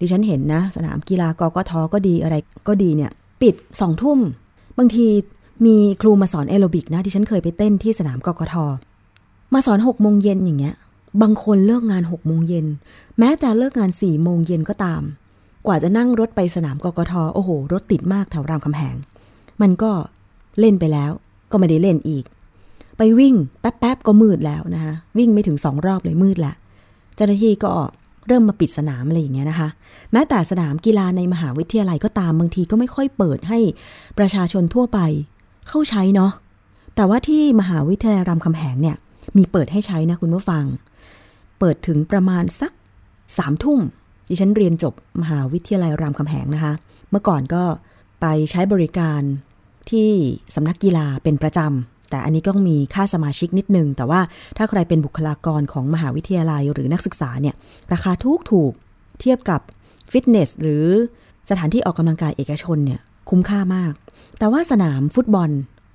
[0.00, 2.36] ดิฉันเห็นนะ สนามกีฬากกทก็ดีอะไร
[2.68, 3.10] ก็ดีเนี่ย
[3.42, 4.18] ปิดสองทุ่ม
[4.78, 5.06] บางที
[5.66, 8.54] มีครูมาสอนแอโรบิกนะดิฉันเคยไปเต้นที่สนามกกท
[9.54, 10.74] มาสอนหกโมงเย็นอย่างเงี้ย
[11.22, 12.66] บางคนเลิกงานหกโมงเย็น
[13.18, 15.02] แม้จะเลิกงานสี่โมงเย็นก็ตาม
[15.66, 18.96] กว่าจะนั่งรถไปสนามกกทโอ้โห รถติดมากแถวรามคำแหง
[19.62, 19.92] มันก็
[20.60, 21.10] เล่นไปแล้ว
[21.50, 22.24] ก็ไม่ได้เล่นอีก
[22.96, 26.52] ไปวิ่งแป๊บๆก็มืดแล้วนะคะวิ่งไม่ถึงสองรอบเลยมืดละ
[27.14, 27.72] เจ้าหน้าที่ก็
[28.26, 29.68] เริ่มมาปิดสนามอะไรอย่างเงี้ยนะคะ
[30.12, 33.58] แม้แต่สนามกีฬาในมหาวิทยาลัยก็ตามบางทีก็ไม่ค่อยเปิดให้
[34.18, 34.98] ประชาชนทั่วไป
[35.68, 36.32] เข้าใช้เนาะ
[36.96, 38.96] แต่ว่าที่มหาวิทยาลัยรามคำแหงเนี่ย
[39.36, 40.64] มีเปิดให้ใช้นะคุณผู้ฟัง
[41.58, 42.72] เปิดถึงประมาณสัก
[43.38, 43.80] สามทุ่ม
[44.28, 46.72] ดิฉันเรียนจบมหาวิทยาลัยรามคำแหงนะคะ
[47.10, 47.64] เมื่อก่อนก็
[48.20, 49.20] ไปใช้บริการ
[49.90, 50.10] ที่
[50.54, 54.20] สำนักกีฬาเป็นประจำ แต่อันนี้ก็มีค่าสมาชิกนิดนึง แต่ว่า
[54.56, 57.54] ถ้าใครเป็นบุคลากรของมหาวิทยาลัยหรือนักศึกษาเนี่ย
[57.92, 58.72] ราคาถูกถูก
[59.20, 59.60] เทียบกับ
[60.12, 60.84] ฟิตเนสหรือ
[61.50, 63.00] สถานที่ออกกำลังกายเอกชนเนี่ย
[63.30, 63.92] คุ้มค่ามาก
[64.38, 65.50] แต่ว่าสนามฟุตบอล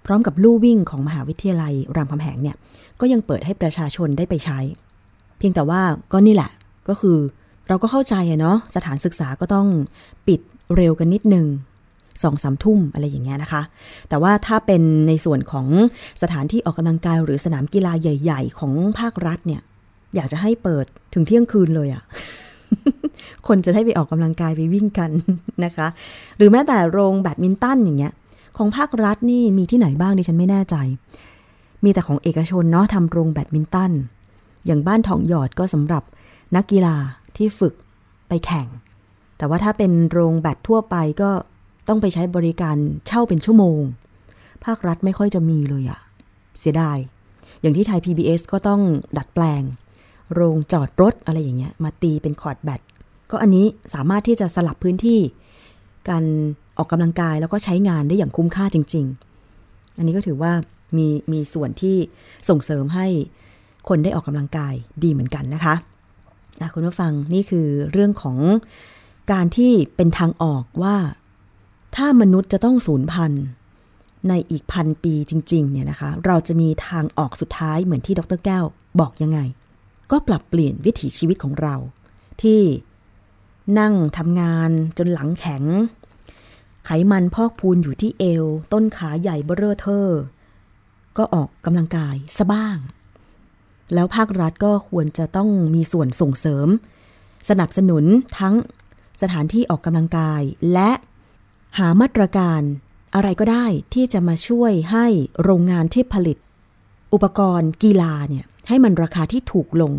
[0.06, 2.56] พร้อมกับลู่วิ่งของมหาวิทยาลัยรามคำแหงเนี่ย
[3.00, 4.60] ก็ยังเปิดให้ประชาชนได้ไปใช้
[5.38, 5.82] เพียงแต่ว่า
[6.12, 6.52] ก็นี่แหละ
[6.90, 7.18] ก็คือ
[7.68, 9.68] เราก็เข้าใจอะเนาะสถานศึกษาก็ต้อง
[10.28, 10.40] ปิด
[10.76, 11.46] เร็วกันนิดนึง
[12.24, 13.62] สองสามทุ่มอะไรอย่างเงี้ยนะคะ
[14.10, 15.68] แต่ว่าถ้าเป็นในส่วนของ
[16.22, 19.62] สถานที่ออกกำลังกายหรือสนามกีฬาใหญ่ ๆ ของภาครัฐเนี่ย
[20.16, 22.04] อยากจะให้เปิดถึงเที่ยงคืนเลยอะ
[23.48, 25.12] คนจะได้ไปออกกำลังกายไปวิ่งกัน
[25.66, 25.88] นะคะ
[26.38, 28.14] หรือแม้แต่โรงแบดมินตันอย่างเงี้ย
[28.58, 30.76] ของภาครัฐนี่มีที่ไหนบ้างดิฉันไม่แน่ใจ
[31.84, 33.92] มีแต่ของเอกชนเนาะทำโรงแบดมินตัน
[34.66, 36.04] อย่างบ้านทองหยอดก็สำหรับ
[36.56, 36.96] นักกีฬา
[37.38, 37.74] ที่ฝึก
[38.28, 38.68] ไปแข่ง
[39.38, 41.30] แต่ว่าถ้าเป็นโรงแบดทั่วไปก็
[41.88, 42.76] ต้องไปใช้บริการ
[43.08, 43.82] เช่าเป็นชั่วโมง
[44.66, 46.00] ภาครัฐไม่ค่อยจะมีเลยอะ
[46.60, 46.98] เสียดาย
[47.62, 48.82] อย่างที่ไทย PBS ก็ต้อง
[49.18, 49.64] ดัดแปลง
[50.34, 52.82] โรงจอดรถอะไรอย่างเงี้ย มาตีเป็นคอร์ดแบต
[53.32, 55.20] ก็อันนี้สามารถที่จะสลับพื้นที่
[56.10, 56.24] การ
[56.78, 59.06] ออกกำลังกายแล้วก็ใช้งานได้อย่างคุ้มค่าจริง
[59.52, 60.52] ๆ อันนี้ก็ถือว่า
[60.98, 61.98] มีมีส่วนที่
[62.50, 63.08] ส่งเสริมให้
[63.88, 64.74] คนได้ออกกำลังกาย
[65.04, 65.76] ดีเหมือนกันนะคะ
[66.62, 68.38] นะคุณผู้ฟังนี่คือเรื่องของ
[69.32, 70.96] การที่เป็นทางออกว่า
[71.96, 73.46] ถ้ามนุษย์จะต้องสูญพันธุ์
[74.30, 78.66] ในอีกพันปีจริง ๆ เนี่ยนะคะ เราจะมีทางออกสุดท้ายเหมือนที่ดรแก้ว
[79.00, 79.40] บอกยังไง
[80.12, 81.76] ก็ปรับเปลี่ยนวิถีชีวิตของเรา
[82.42, 82.62] ที่
[83.80, 85.64] นั่งทำงานจนหลังแข็ง
[86.86, 90.08] ไขมันพอกพูนอยู่ที่เอว ต้นขาใหญ่เบ้อเร่อเทอ
[91.18, 92.78] ก็ออกกำลังกายซะบ้าง
[93.94, 96.68] แล้วภาครัฐก็ควรจะต้องมีส่วนส่งเสริม
[97.50, 98.04] สนับสนุน
[98.40, 98.56] ทั้ง
[99.22, 100.42] สถานที่ออกกำลังกาย
[100.74, 100.92] และ
[101.78, 102.62] หามาตรการ
[103.16, 105.06] อะไรก็ได้ที่จะมาช่วยให้
[105.44, 106.38] โรงงานที่ผลิต
[107.14, 109.94] อุปกรณ์กีฬาเนี่ยให้มันราคาที่ถูกลง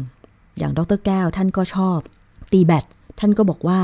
[0.59, 1.99] อย่างดรแก้วท่านก็ชอบ
[2.53, 2.85] ตีแบต
[3.21, 3.81] ท่านก็บอกว่า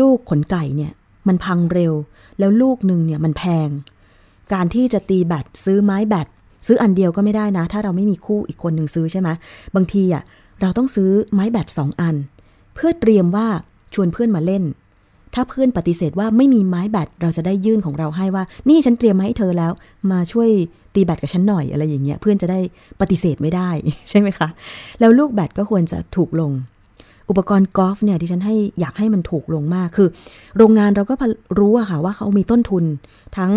[0.00, 0.92] ลูกขนไก่เนี่ย
[1.28, 1.94] มันพังเร็ว
[2.38, 3.68] แล้วลูกหนึ่งเนี่ยมันแพง
[4.52, 6.28] การที่จะตีแบตซื้อไม้แบต
[6.66, 9.28] ซื้ออันเดียวก็ไม่ได้นะ ถ้าเราไม่มีคู่อีกคนหนึ่งซื้อใช่ไหม
[9.74, 10.22] บางทีอะ
[10.60, 12.16] เราต้องซื้อไม้แบตสองอัน
[12.74, 13.48] เพื่อเตรียมว่า
[13.94, 14.64] ชวนเพื่อนมาเล่น
[15.34, 19.72] ถ้าเพื่อนปฏิเสธว่าไม่มีไม้แบตเราจะได้ยื่นของเราให้ว่า นี่ฉันเตรียมมาให้เธอแล้ว
[20.12, 20.48] มาช่วย
[20.94, 22.60] ตีแบตกับฉันหน่อยอะไรอย่างเงี้ยเพื่อนจะได้
[23.00, 23.68] ปฏิเสธไม่ได้
[24.08, 24.48] ใช่ไหมคะ
[25.00, 26.52] แล้วลูกแบตก็ควรจะถูกลง
[27.30, 30.08] อุปกรณ์กอล์ฟเนี่ยที่ฉันให้อยากให้มันถูกลงมากคือ
[30.56, 31.14] โรงงานเราก็
[31.58, 32.84] รู้อะค่ะว่าเขามีต้นทุน
[33.36, 33.52] ทั้ง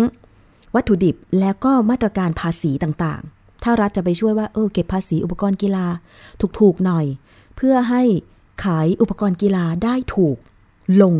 [0.74, 5.86] วัตถุดิบแล้วก็มาตรการภาษีต่างๆ ถ้ารัฐจะไปช่วยว่าเออเก็บภาษีอุปกรณ์กีฬา
[6.60, 7.06] ถูกๆหน่อย
[7.56, 8.02] เพื่อให้
[8.64, 10.36] ขายอุปกรณ์กีฬาได้ถูก
[11.02, 11.14] ลง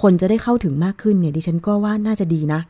[0.00, 2.60] คนจะได้เข้าถึงมากขึ้นเนี่ยดิฉันก็ว่าน่าจะดีนะ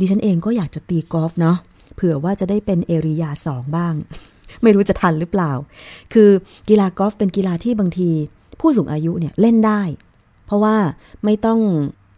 [0.00, 1.56] ดิฉันเองก็อยากจะตีกอล์ฟเนาะ
[1.94, 3.94] เผื่อว่าจะได้เป็นเอริยาสองบ้าง
[4.62, 5.52] ไม่รู้จะทันหรือเปล่า
[6.12, 6.30] คือ
[6.68, 8.10] กีฬากอล์ฟเป็นกีฬาที่บางที
[8.60, 9.82] ผู้สูงอายุเนี่ยเล่นได้
[10.46, 10.76] เพราะว่า
[11.24, 11.60] ไม่ต้อง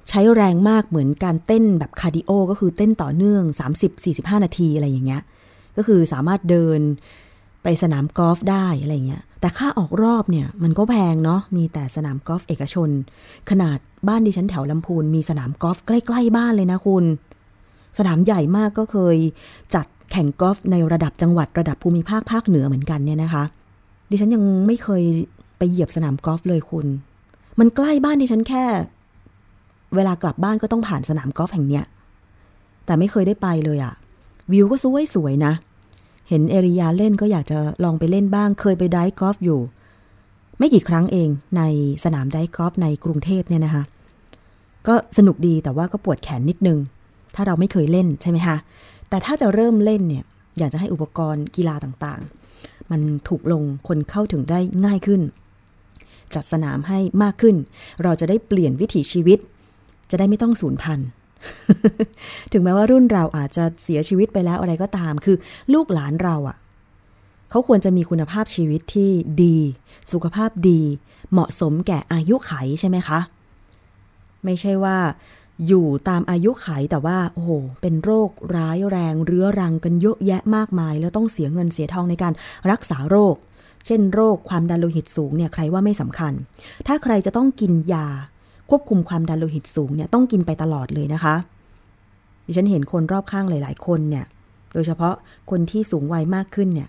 [0.08, 3.42] ใช้แรงมากเหมือนการเต้นแบบ cardio ก็คือเต้นต่อเนื่อง
[3.94, 5.22] 30-45 นาทีอะไรอย่างเงี้ย
[5.76, 6.80] ก็คือสามารถเดิน
[7.70, 12.90] ไปสนามกอล์ฟได้อะไรเงี้ย แต่ค่าออกรอบเนี่ยมันก็แพงเนาะ มีแต่สนามกอล์ฟเอกชน
[13.50, 17.04] ขนาดบ้านดิฉันแถวลำพูนมีสนามกอล์ฟใกล้ๆบ้านเลยนะคุณ
[17.98, 19.16] สนามใหญ่มากก็เคย
[19.74, 23.44] จัดแข่งกอล์ฟในระดับจังหวัดระดับภูมิภาคภาคเหนือเหมือนกันเนี่ยนะคะ
[24.10, 25.02] ดิฉันยังไม่เคย
[25.58, 26.86] ไปเหยียบสนามกอล์ฟเลยคุณ
[27.58, 28.64] มันใกล้บ้านดิฉันแค่
[29.94, 31.84] เวลากลับบ้านก็ต้องผ่านสนามกอล์ฟแห่งเนี้ย
[32.86, 33.94] แต่ไม่เคยได้ไปเลยอะ
[34.52, 35.52] วิวก็สวยสวยนะ
[36.28, 39.60] เห็นเอริยาเล่นก็อยากจะลองไปเล่นบ้าง เคยไปได้กอล์ฟอยู่
[40.58, 41.62] ไม่กี่ครั้งเองใน
[42.04, 43.82] สนามได้กอล์ฟในกรุงเทพเนี่ยนะคะ
[44.88, 46.78] ก็สนุกดีแต่ว่าก็ปวดแขนนิดนึง
[47.34, 48.56] ถ้าเราไม่เคยเล่นใช่ไหมคะ
[49.08, 50.24] แต่ถ้าจะเริ่มเล่นเนี่ย
[50.58, 55.22] อยากจะให้อุปกรณ์กีฬาต่างๆ มันถูกลงคนเข้าถึงได้ง่ายขึ้น
[56.34, 57.56] จัดสนามให้มากขึ้น
[58.02, 59.38] เราจะได้เปลี่ยนวิถีชีวิต
[60.10, 61.08] จะได้ไม่ต้องสูญพันธุ์
[62.52, 65.36] ถึงแม้ว่ารุ่นเราอาจจะเสียชีวิตไปแล้วอะไรก็ตาม คือ
[65.74, 66.56] ลูกหลานเราอะ่ะ
[67.50, 69.10] เขาควรจะมีคุณภาพชีวิตที่
[69.42, 69.56] ดี
[70.12, 70.80] สุขภาพดี
[71.32, 73.20] เหมาะสมแก่อายุไขใช่ไหมคะ
[74.44, 74.98] ไม่ใช่ว่า
[75.66, 82.32] อยู่ตามอายุไขแต่ว่า โอ้โห เป็นโรคร้ายแรง เรื้อรังกันเยอะแยะมากมาย แล้วต้องเสียเงินเสียทองในการ
[82.70, 83.34] รักษาโรค
[83.86, 86.32] เช่น โรคความดันโลหิตสูงเนี่ยใครว่าไม่สำคัญ
[86.86, 88.06] ถ้าใครจะต้องกินยา
[88.70, 91.34] ควบคุมความดันโลหิตสูงเนี่ยต้องกินไปตลอดเลยนะคะ
[92.46, 94.24] ดิฉันเห็นคนรอบข้างหลาย ๆ คนเนี่ย
[94.74, 95.14] โดยเฉพาะ
[95.50, 96.88] คนที่สูงวัยมากขึ้นเนี่ย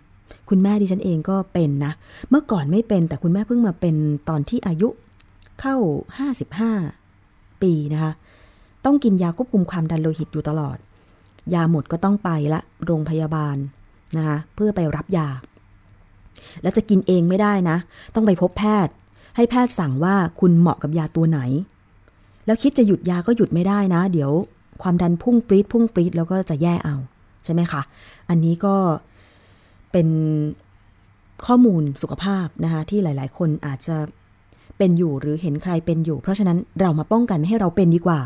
[0.50, 1.92] คุณแม่ดิฉันเองก็เป็นนะ
[2.30, 3.96] เมื่อก่อนไม่เป็นแต่คุณแม่เพิ่งมาเป็น
[4.30, 4.90] ตอนที่อายุ
[5.62, 5.76] เข้า
[6.90, 8.12] 55 ปีนะคะ
[8.86, 10.78] ต้องกินยาควบคุมความดันโลหิตอยู่ตลอด
[11.54, 13.58] ยาหมดก็ต้องไปละโรงพยาบาล
[14.18, 15.28] นะคะเพื่อไปรับยา
[16.62, 17.78] แล้วจะกินเองไม่ได้นะ
[18.16, 18.94] ต้องไปพบแพทย์
[19.36, 21.40] ให้แพทย์สั่งว่าคุณเหมาะกับยาตัวไหน
[22.46, 24.32] แล้วคิดจะหยุดยาก็หยุดไม่ได้นะ เดี๋ยว
[24.82, 26.96] ความดันพุ่งปรี๊ดพุ่งปรี๊ดแล้วก็จะแย่เอา
[27.44, 27.82] ใช่ไหมคะ
[28.30, 28.76] อันนี้ก็
[29.92, 30.08] เป็น
[31.46, 33.98] ข้อมูลสุขภาพนะคะที่หลาย ๆ คนอาจจะ
[34.78, 38.20] เป็นอยู่หรือเห็นใครเป็นอยู่ เพราะฉะนั้นเรามาป้องกันให้เราเป็นดีกว่า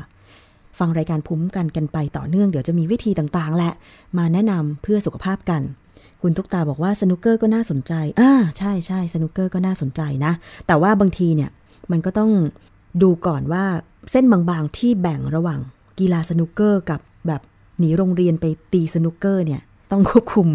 [0.80, 3.74] ฟังรายการภูมิกันกันไปต่อเนื่องเดี๋ยวจะมีวิธีต่าง ๆแหละ
[4.18, 5.62] มาแนะนำเพื่อสุขภาพกัน
[6.24, 10.34] คุณทุกตาบอกว่าสนุกเกอร์ก็น่าสนใจอ่าใช่ใช่สนุกเกอร์ก็น่าสนใจนะ
[10.68, 11.50] แต่ว่าบางทีเนี่ย
[11.92, 12.32] มันก็ต้อง
[13.02, 13.66] ดูก่อนว่า
[14.12, 15.60] เส้นบางๆที่แบ่งระหว่าง
[16.00, 17.42] กีฬาสนุกเกอร์กับแบบ
[17.80, 19.62] หนีโรงเรียนไปตีสนุกเกอร์เนี่ย
[19.92, 20.48] ต้องควบคุม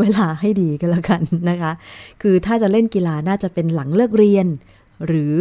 [0.00, 1.20] เวลาให้ดีกันแล้วกัน
[1.50, 1.72] นะคะ
[2.22, 4.46] คือถ้าจะเล่นกีฬาน่าจะเป็นหลังเลิกเรียน
[5.06, 5.34] หรือ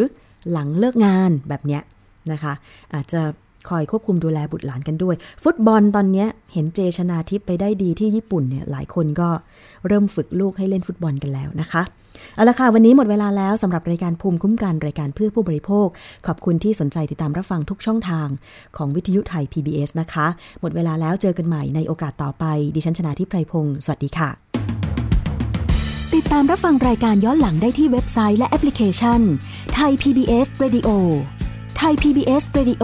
[0.52, 1.82] หลังเลิกงานแบบเนี้ย
[2.32, 2.54] นะคะ
[2.94, 3.22] อาจจะ
[3.70, 9.30] คอยควบคุมดูแลบุตรหลานกันด้วย ฟุตบอลตอนนี้เห็นเจชนาทิพย์ไปได้ดีที่ญี่ปุ่นเนี่ยหลายคนก็
[9.88, 11.84] เริ่มฝึกลูกให้เล่นฟุตบอลกันแล้วนะคะ
[12.36, 15.88] เอาละค่ะ วันนี้หมดเวลาแล้วสำหรับรายการภูมิคุ้มกันรายการเพื่อผู้บริโภค
[16.28, 18.28] ขอบคุณที่สนใจติดตามรับฟังทุกช่องทาง
[18.78, 20.28] ของวิทยุไทย PBS นะคะ
[20.62, 22.46] หมดเวลาแล้วเจอกันใหม่ในโอกาสต่อไป
[22.76, 24.30] ดิฉันชนะทิพไพรพงศ์สวัสดีค่ะ
[26.16, 29.22] ติดตามรับฟังรายการย้อนหลังได้ที่เว็บไซต์และแอปพลิเคชัน
[29.76, 30.90] ไทย PBS Radio
[31.78, 32.84] ไทย PBS Radio